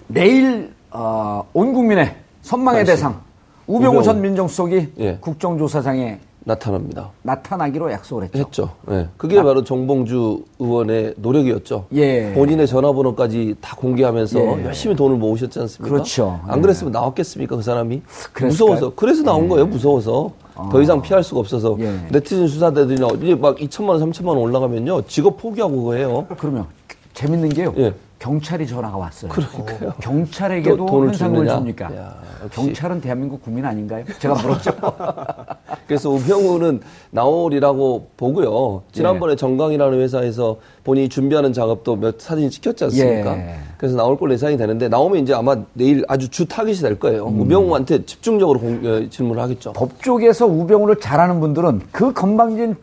내일 0.07 0.73
어, 0.89 1.45
온 1.53 1.73
국민의 1.73 2.15
선망의. 2.43 2.85
대상 2.85 3.21
우병우 3.67 3.89
우병우. 3.89 4.03
전 4.03 4.21
민정수석이 4.21 4.93
예. 4.99 5.17
국정조사장에 5.19 6.19
나타납니다. 6.43 7.11
나타나기로 7.21 7.91
약속을 7.91 8.23
했죠. 8.25 8.39
했죠. 8.39 8.69
예. 8.89 9.07
그게 9.17 9.41
바로 9.41 9.63
정봉주 9.63 10.43
의원의 10.59 11.13
노력이었죠. 11.17 11.85
예. 11.93 12.33
본인의 12.33 12.67
전화번호까지 12.67 13.55
다 13.61 13.75
공개하면서 13.75 14.39
예. 14.39 14.65
열심히 14.65 14.95
돈을 14.95 15.17
모으셨지 15.17 15.59
않습니까? 15.59 15.93
그렇죠. 15.93 16.39
안 16.47 16.57
예. 16.57 16.61
그랬으면 16.61 16.91
나왔겠습니까, 16.91 17.55
그 17.55 17.61
사람이? 17.61 18.01
그랬을까요? 18.33 18.47
무서워서. 18.49 18.93
그래서 18.95 19.23
나온 19.23 19.47
거예요, 19.47 19.65
무서워서. 19.67 20.31
더 20.71 20.81
이상 20.81 21.01
피할 21.01 21.23
수가 21.23 21.39
없어서. 21.39 21.77
예. 21.79 22.07
네티즌 22.11 22.47
수사대들이 22.47 23.35
막 23.35 23.57
2천만 23.57 23.89
원, 23.89 24.11
3천만 24.11 24.29
원 24.29 24.39
올라가면요. 24.39 25.03
직업 25.03 25.37
포기하고 25.37 25.75
그거 25.75 25.93
해요. 25.93 26.25
그러면 26.37 26.65
재밌는 27.13 27.49
게요. 27.49 27.73
예. 28.21 28.23
경찰이 28.23 28.67
전화가 28.67 28.97
왔어요. 28.97 29.31
그러니까요. 29.31 29.93
경찰에게도 29.99 30.77
또 30.77 30.85
돈을 30.85 31.07
현상금을. 31.09 31.47
줍니까? 31.47 31.95
야. 31.97 32.15
경찰은 32.51 33.01
대한민국 33.01 33.41
국민 33.41 33.65
아닌가요? 33.65 34.05
제가 34.19 34.35
물었죠. 34.35 34.71
그래서 35.87 36.09
우병우는 36.11 36.81
나올이라고 37.09 38.07
보고요. 38.17 38.83
지난번에 38.91 39.35
정강이라는 39.35 39.99
회사에서 39.99 40.57
본인이 40.83 41.09
준비하는 41.09 41.51
작업도 41.51 41.95
몇 41.95 42.19
사진이 42.21 42.49
찍혔지 42.51 42.83
않습니까? 42.85 43.37
예. 43.37 43.55
그래서 43.77 43.95
나올 43.97 44.17
걸로 44.17 44.33
예상이 44.33 44.55
되는데 44.55 44.87
나오면 44.87 45.23
이제 45.23 45.33
아마 45.33 45.55
내일 45.73 46.05
아주 46.07 46.29
주 46.29 46.47
타깃이 46.47 46.77
될 46.77 46.99
거예요. 46.99 47.27
음. 47.27 47.41
우병우한테 47.41 48.05
집중적으로 48.05 48.59
공- 48.59 48.81
어, 48.85 49.09
질문을 49.09 49.41
하겠죠. 49.41 49.73
법 49.73 50.01
쪽에서 50.03 50.45
우병우를 50.45 50.99
잘하는 50.99 51.39
분들은 51.39 51.81
그 51.91 52.13
건방진 52.13 52.75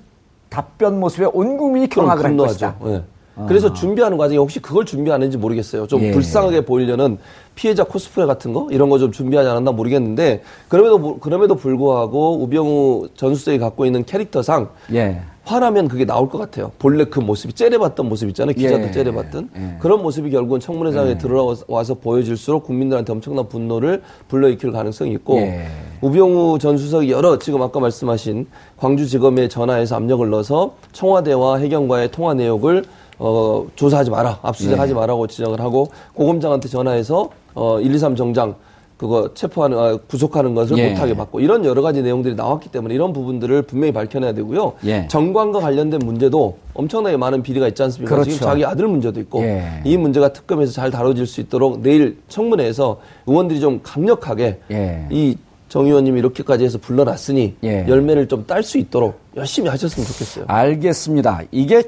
답변 0.48 0.98
모습에 0.98 1.26
온 1.32 1.56
국민이 1.56 1.88
경악을 1.88 2.24
한 2.24 2.36
것이다. 2.36 2.76
예. 2.86 3.02
그래서 3.46 3.72
준비하는 3.72 4.18
과정에 4.18 4.38
혹시 4.38 4.60
그걸 4.60 4.84
준비하는지 4.84 5.36
모르겠어요. 5.38 5.86
좀 5.86 6.02
예. 6.02 6.10
불쌍하게 6.12 6.64
보이려는 6.64 7.18
피해자 7.54 7.84
코스프레 7.84 8.26
같은 8.26 8.52
거 8.52 8.68
이런 8.70 8.88
거 8.90 8.98
좀 8.98 9.12
준비하지 9.12 9.48
않았나 9.48 9.70
모르겠는데 9.72 10.42
그럼에도 10.68 10.98
부- 10.98 11.18
그럼에도 11.18 11.54
불구하고 11.54 12.42
우병우 12.42 13.08
전 13.14 13.34
수석이 13.34 13.58
갖고 13.58 13.86
있는 13.86 14.04
캐릭터상 14.04 14.70
예. 14.94 15.20
화나면 15.44 15.88
그게 15.88 16.04
나올 16.04 16.28
것 16.28 16.36
같아요. 16.36 16.72
본래 16.78 17.04
그 17.04 17.20
모습이 17.20 17.54
째려봤던 17.54 18.06
모습 18.08 18.28
있잖아요. 18.28 18.54
기자들 18.54 18.88
예. 18.88 18.90
째려봤던 18.90 19.48
예. 19.56 19.76
그런 19.80 20.02
모습이 20.02 20.30
결국은 20.30 20.60
청문회장에 20.60 21.16
들어와서 21.16 21.94
보여질수록 21.94 22.64
국민들한테 22.64 23.12
엄청난 23.12 23.48
분노를 23.48 24.02
불러일으킬 24.28 24.72
가능성이 24.72 25.12
있고 25.12 25.38
예. 25.38 25.66
우병우 26.02 26.58
전 26.58 26.76
수석이 26.76 27.10
여러 27.10 27.38
지금 27.38 27.62
아까 27.62 27.80
말씀하신 27.80 28.46
광주지검에 28.76 29.48
전화해서 29.48 29.96
압력을 29.96 30.28
넣어서 30.28 30.74
청와대와 30.92 31.56
해경과의 31.58 32.10
통화 32.10 32.34
내역을 32.34 32.84
어, 33.18 33.66
조사하지 33.76 34.10
마라, 34.10 34.38
압수수색하지 34.42 34.94
마라고 34.94 35.26
지적을 35.26 35.60
하고 35.60 35.88
고검장한테 36.14 36.68
전화해서 36.68 37.30
어, 37.54 37.80
1, 37.80 37.94
2, 37.94 37.98
3 37.98 38.16
정장 38.16 38.54
그거 38.96 39.32
체포하는 39.32 39.78
아, 39.78 39.96
구속하는 40.08 40.54
것을 40.56 40.76
예. 40.76 40.88
못하게 40.90 41.14
받고 41.14 41.38
이런 41.38 41.64
여러 41.64 41.82
가지 41.82 42.02
내용들이 42.02 42.34
나왔기 42.34 42.70
때문에 42.70 42.94
이런 42.96 43.12
부분들을 43.12 43.62
분명히 43.62 43.92
밝혀내야 43.92 44.32
되고요. 44.32 44.72
예. 44.86 45.06
정관과 45.08 45.60
관련된 45.60 46.00
문제도 46.00 46.58
엄청나게 46.74 47.16
많은 47.16 47.42
비리가 47.44 47.68
있지 47.68 47.80
않습니까? 47.84 48.12
그렇죠. 48.12 48.30
지금 48.32 48.44
자기 48.48 48.64
아들 48.64 48.88
문제도 48.88 49.20
있고 49.20 49.42
예. 49.44 49.80
이 49.84 49.96
문제가 49.96 50.32
특검에서 50.32 50.72
잘 50.72 50.90
다뤄질 50.90 51.28
수 51.28 51.40
있도록 51.40 51.80
내일 51.80 52.18
청문회에서 52.28 52.98
의원들이 53.26 53.60
좀 53.60 53.78
강력하게 53.84 54.58
예. 54.72 55.06
이정 55.12 55.86
의원님이 55.86 56.18
이렇게까지 56.18 56.64
해서 56.64 56.78
불러놨으니 56.78 57.54
예. 57.62 57.86
열매를 57.86 58.26
좀 58.26 58.44
딸 58.48 58.64
수 58.64 58.78
있도록 58.78 59.20
열심히 59.36 59.68
하셨으면 59.68 60.08
좋겠어요. 60.08 60.44
알겠습니다. 60.48 61.42
이게 61.52 61.84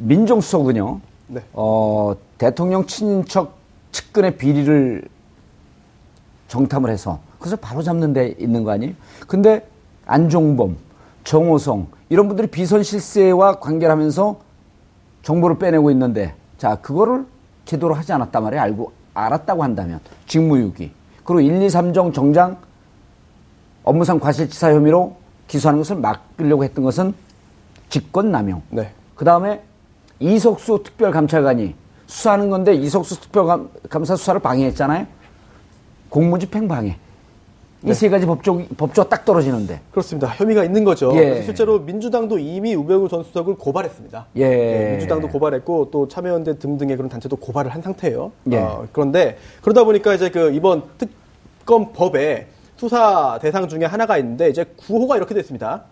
민정수석은요. 0.00 1.00
네. 1.28 1.42
어, 1.52 2.14
대통령 2.38 2.86
친인척 2.86 3.56
측근의 3.92 4.36
비리를 4.36 5.08
정탐을 6.48 6.90
해서 6.90 7.20
그래서 7.38 7.56
바로 7.56 7.82
잡는 7.82 8.12
데 8.12 8.34
있는 8.38 8.64
거 8.64 8.72
아니에요? 8.72 8.94
근데 9.26 9.66
안종범, 10.06 10.76
정호성 11.24 11.88
이런 12.08 12.28
분들이 12.28 12.46
비선 12.46 12.82
실세와 12.82 13.60
관계를 13.60 13.90
하면서 13.90 14.40
정보를 15.22 15.58
빼내고 15.58 15.90
있는데 15.90 16.34
자 16.58 16.76
그거를 16.76 17.26
제대로 17.64 17.94
하지 17.94 18.12
않았단 18.12 18.42
말이에요. 18.42 18.62
알고 18.62 18.92
알았다고 19.14 19.62
한다면 19.62 20.00
직무유기 20.26 20.92
그리고 21.24 21.40
1, 21.40 21.62
2, 21.62 21.66
3정 21.68 22.12
정장 22.12 22.58
업무상 23.82 24.18
과실치사 24.18 24.72
혐의로 24.72 25.16
기소하는 25.48 25.80
것을 25.80 25.96
막으려고 25.96 26.64
했던 26.64 26.84
것은 26.84 27.14
직권남용. 27.88 28.62
네. 28.70 28.92
그 29.14 29.24
다음에 29.24 29.62
이석수 30.20 30.82
특별감찰관이 30.84 31.74
수사하는 32.06 32.50
건데 32.50 32.74
이석수 32.74 33.20
특별감사 33.20 34.16
수사를 34.16 34.40
방해했잖아요. 34.40 35.06
공무집행 36.08 36.68
방해. 36.68 36.96
이세 37.86 38.08
가지 38.08 38.24
법조, 38.24 38.62
법조가 38.78 39.08
딱 39.10 39.24
떨어지는데. 39.24 39.80
그렇습니다. 39.90 40.28
혐의가 40.28 40.64
있는 40.64 40.84
거죠. 40.84 41.12
예. 41.16 41.42
실제로 41.42 41.78
민주당도 41.80 42.38
이미 42.38 42.74
우병우 42.74 43.08
전 43.08 43.22
수석을 43.24 43.56
고발했습니다. 43.56 44.26
예. 44.36 44.90
민주당도 44.92 45.28
고발했고 45.28 45.90
또 45.90 46.08
참여연대 46.08 46.58
등등의 46.58 46.96
그런 46.96 47.10
단체도 47.10 47.36
고발을 47.36 47.74
한 47.74 47.82
상태예요. 47.82 48.32
예. 48.52 48.58
어, 48.58 48.86
그런데 48.92 49.36
그러다 49.60 49.84
보니까 49.84 50.14
이제 50.14 50.30
그 50.30 50.52
이번 50.52 50.82
특검법에 51.58 52.46
수사 52.76 53.38
대상 53.42 53.68
중에 53.68 53.84
하나가 53.84 54.16
있는데 54.18 54.48
이제 54.48 54.64
구호가 54.76 55.16
이렇게 55.18 55.34
됐습니다. 55.34 55.84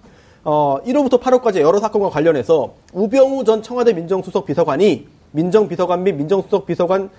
어, 0.44 0.78
1호부터 0.84 1.20
8호까지 1.20 1.60
여러 1.60 1.78
사건과 1.78 2.10
관련해서 2.10 2.74
우병우 2.92 3.44
전 3.44 3.62
청와대 3.62 3.92
민정수석 3.92 4.46
비서관이 4.46 5.06
민정비서관 5.30 6.02
및 6.02 6.12
민정수석 6.14 6.66
비서관 6.66 7.10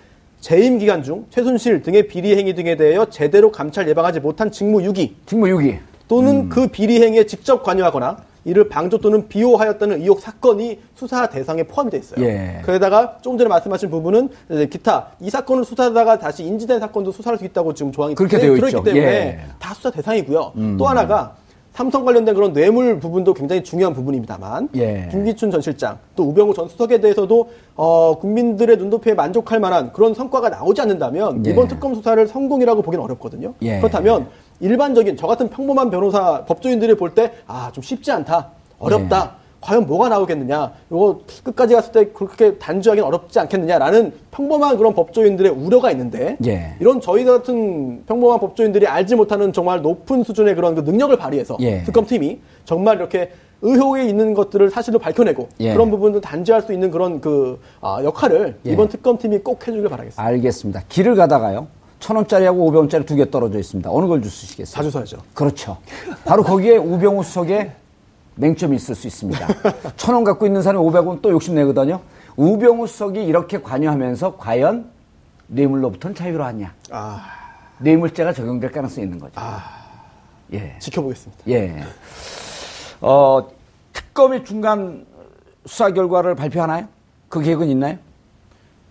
재임 0.41 0.78
기간 0.78 1.03
중 1.03 1.26
최순실 1.30 1.84
등의 1.84 2.07
비리 2.07 2.36
행위 2.36 2.53
등에 2.53 2.76
대하여 2.76 3.05
제대로 3.05 3.51
감찰 3.51 3.88
예방하지 3.88 4.19
못한 4.19 4.51
직무 4.51 4.84
유기 4.84 5.15
직무 5.26 5.47
유기. 5.49 5.78
또는 6.09 6.49
그 6.49 6.67
비리 6.67 7.01
행위에 7.01 7.26
직접 7.26 7.63
관여하거나 7.63 8.17
이를 8.45 8.67
방조 8.67 8.97
또는 8.97 9.30
비호하였다는 9.30 10.01
의혹 10.01 10.19
사건이 10.19 10.80
수사 10.95 11.28
대상에 11.30 11.63
포함이 11.63 11.89
돼 11.91 11.97
있어요. 11.97 12.26
예. 12.26 12.59
그러다가 12.65 13.17
조금 13.21 13.38
전에 13.38 13.47
말씀하신 13.47 13.89
부분은 13.89 14.30
기타 14.69 15.07
이 15.21 15.30
사건을 15.30 15.63
수사하다가 15.63 16.19
다시 16.19 16.43
인지된 16.43 16.82
사건도 16.82 17.13
수사할 17.13 17.39
수 17.39 17.45
있다고 17.45 17.74
지금 17.74 17.93
조항이 17.93 18.15
그렇게 18.15 18.38
돼- 18.38 18.53
되어 18.53 18.67
있죠. 18.67 18.84
때문에 18.84 19.01
예. 19.05 19.39
음. 19.45 19.49
다 19.59 19.74
수사 19.74 19.89
대상이고요. 19.91 20.51
또 20.78 20.86
하나가 20.86 21.36
삼성 21.74 22.05
관련된 22.05 22.36
그런 22.36 22.53
뇌물 22.53 22.99
부분도 22.99 23.34
굉장히 23.34 23.63
중요한 23.63 23.93
부분입니다만 23.95 24.69
예. 24.76 25.07
김기춘 25.11 25.49
전 25.49 25.59
실장 25.59 25.97
또 26.15 26.24
우병우 26.30 26.53
전 26.53 26.67
수석에 26.67 27.01
대해서도 27.01 27.49
어, 27.76 28.15
국민들의 28.19 28.78
눈높이에 28.78 29.15
만족할 29.15 29.59
만한 29.59 29.91
그런 29.91 30.13
성과가 30.13 30.49
나오지 30.49 30.82
않는다면 30.82 31.43
예. 31.45 31.49
이번 31.49 31.67
특검 31.67 31.95
수사를 31.95 32.26
성공이라고 32.28 32.84
보기는 32.84 33.03
어렵거든요. 33.03 33.53
예. 33.63 33.80
그렇다면 33.80 34.28
일반적인 34.59 35.17
저 35.17 35.26
같은 35.28 35.49
평범한 35.49 35.89
변호사 35.89 36.45
법조인들이 36.45 36.95
볼 36.95 37.15
때 37.15 37.32
아 37.47 37.71
좀 37.74 37.82
쉽지 37.84 38.11
않다 38.11 38.49
어렵다 38.78 39.36
예. 39.39 39.42
과연 39.64 39.86
뭐가 39.86 40.09
나오겠느냐 40.09 40.74
이거 40.89 41.22
끝까지 41.43 41.74
갔을 41.74 41.91
때 41.93 42.05
그렇게 42.11 42.57
단주하기는 42.57 43.07
어렵지 43.07 43.39
않겠느냐라는 43.39 44.11
평범한 44.32 44.78
그런 44.78 44.93
법조인들의 44.93 45.49
우려가 45.51 45.89
있는데 45.91 46.38
예. 46.45 46.76
이런 46.82 46.99
저희 46.99 47.24
같은 47.24 48.03
평범한 48.05 48.39
법조인들이 48.41 48.86
알지 48.88 49.16
못하는 49.16 49.53
정말 49.53 49.82
높은 49.82 50.24
수준의 50.24 50.55
그런 50.55 50.76
그 50.76 50.82
능력을 50.82 51.16
발휘해서 51.16 51.57
예. 51.61 51.84
특검팀이 51.84 52.39
정말 52.66 52.97
이렇게 52.97 53.32
의혹이 53.61 54.05
있는 54.09 54.34
것들을 54.34 54.70
사실로 54.70 54.99
밝혀내고 54.99 55.47
예. 55.61 55.72
그런 55.72 55.89
부분을 55.89 56.20
단죄할 56.20 56.61
수 56.64 56.74
있는 56.74 56.91
그런 56.91 57.22
그 57.22 57.61
아, 57.80 58.03
역할을 58.03 58.57
예. 58.66 58.72
이번 58.74 58.89
특검팀이 58.89 59.39
꼭 59.39 59.66
해주길 59.66 59.88
바라겠습니다. 59.89 60.22
알겠습니다. 60.22 60.82
길을 60.89 61.16
가다가요. 61.16 61.68
천 62.01 62.18
원짜리하고 62.18 62.66
오백 62.66 62.80
원짜리 62.80 63.05
두 63.05 63.16
개 63.16 63.30
떨어져 63.32 63.57
있습니다. 63.59 63.89
어느 63.89 64.07
걸 64.07 64.22
주시겠어요? 64.22 64.74
자주 64.76 64.91
써야죠. 64.91 65.18
그렇죠. 65.34 65.78
바로 66.26 66.43
거기에 66.43 66.76
우병우 66.76 67.24
수석의 67.24 67.72
맹점이 68.36 68.75
있을 68.75 68.95
수 68.95 69.07
있습니다. 69.07 69.47
천 69.97 70.15
원 70.15 70.23
갖고 70.23 70.45
있는 70.45 70.61
사람이 70.61 70.84
500원 70.86 71.21
또 71.21 71.31
욕심내거든요. 71.31 72.01
우병우 72.36 72.88
수석이 72.88 73.23
이렇게 73.23 73.61
관여하면서 73.61 74.38
과연 74.38 74.89
뇌물로부터는 75.47 76.15
자유로웠냐. 76.15 76.73
아, 76.91 77.25
뇌물죄가 77.79 78.34
적용될 78.34 78.71
가능성이 78.71 79.05
있는 79.05 79.19
거죠. 79.19 79.34
예. 80.53 80.75
지켜보겠습니다. 80.79 81.43
예. 81.49 81.84
어, 83.01 83.47
특검의 83.91 84.45
중간 84.45 85.05
수사 85.65 85.91
결과를 85.91 86.36
발표하나요? 86.36 86.88
그 87.29 87.41
계획은 87.41 87.67
있나요? 87.69 87.97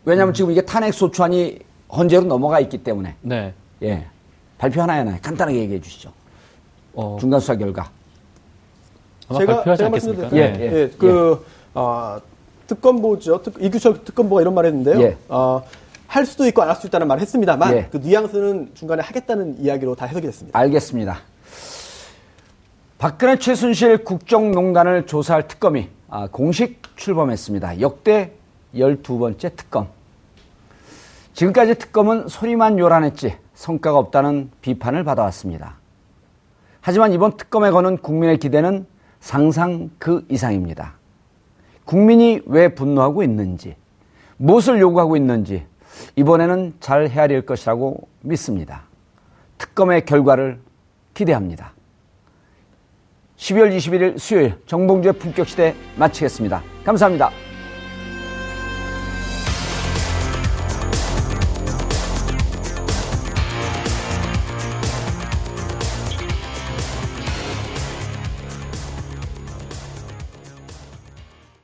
왜냐하면 0.05 0.35
지금 0.35 0.51
이게 0.51 0.63
탄핵 0.63 0.93
소추안이 0.93 1.59
헌재로 1.93 2.25
넘어가 2.25 2.61
있기 2.61 2.79
때문에. 2.83 3.17
네. 3.23 3.55
예. 3.83 4.07
발표하나요? 4.59 5.01
하나요? 5.01 5.19
간단하게 5.23 5.59
얘기해 5.59 5.81
주시죠. 5.81 6.13
어, 6.95 7.17
중간 7.21 7.41
수사 7.41 7.57
결과. 7.57 7.91
제가 9.39 9.77
제가? 9.77 9.91
말씀드렸죠. 9.91 10.37
예, 10.37 10.41
예, 10.59 10.63
예, 10.83 10.91
그 10.99 11.45
아, 11.75 12.21
특검보죠. 12.67 13.43
특, 13.43 13.55
이규철 13.63 14.05
특검보가 14.05 14.41
이런 14.41 14.55
말을 14.55 14.71
했는데요. 14.71 15.01
예. 15.03 15.17
어, 15.29 15.63
할 16.07 16.27
수도 16.27 16.47
있고 16.47 16.63
안 16.63 16.69
할 16.69 16.77
수도 16.77 16.89
있다는 16.89 17.07
말을 17.09 17.21
했습니다만 17.23 17.77
예. 17.77 17.89
그 17.91 17.97
뉘앙스는 17.99 18.73
중간에 18.75 19.03
하겠다는 19.03 19.61
이야기로 19.61 19.95
다 19.95 20.07
해석이 20.07 20.27
됐습니다. 20.27 20.59
알겠습니다. 20.59 21.19
박근혜 22.99 23.37
최순실 23.39 24.05
국정농단을 24.05 25.07
조사할 25.07 25.49
특검이 25.49 25.89
아, 26.09 26.29
공식 26.31 26.81
출범했습니다. 26.97 27.81
역대 27.81 28.33
12번째 28.75 29.57
특검. 29.57 29.89
지금까지 31.35 31.75
특검은 31.77 32.29
소리만 32.29 32.79
요란했지 32.79 33.35
성과가 33.55 33.99
없다는 33.99 34.51
비판을 34.61 35.03
받아왔습니다. 35.05 35.77
하지만 36.81 37.13
이번 37.13 37.37
특검에 37.37 37.71
거는 37.71 37.97
국민의 37.99 38.39
기대는 38.39 38.87
상상 39.23 39.89
그 39.99 40.27
이상입니다. 40.29 40.95
국민이 41.85 42.43
왜 42.45 42.75
분노하고 42.75 43.23
있는지, 43.23 43.77
무엇을 44.37 44.81
요구하고 44.81 45.17
있는지 45.17 45.65
이번에는 46.17 46.75
잘 46.81 47.09
헤아릴 47.09 47.47
것이라고 47.47 48.09
믿습니다. 48.23 48.83
특검의 49.59 50.05
결과를 50.05 50.59
기대합니다. 51.15 51.73
12월 53.37 53.77
21일 53.77 54.19
수요일 54.19 54.61
정봉주의 54.67 55.13
품격시대 55.15 55.75
마치겠습니다. 55.97 56.63
감사합니다. 56.85 57.52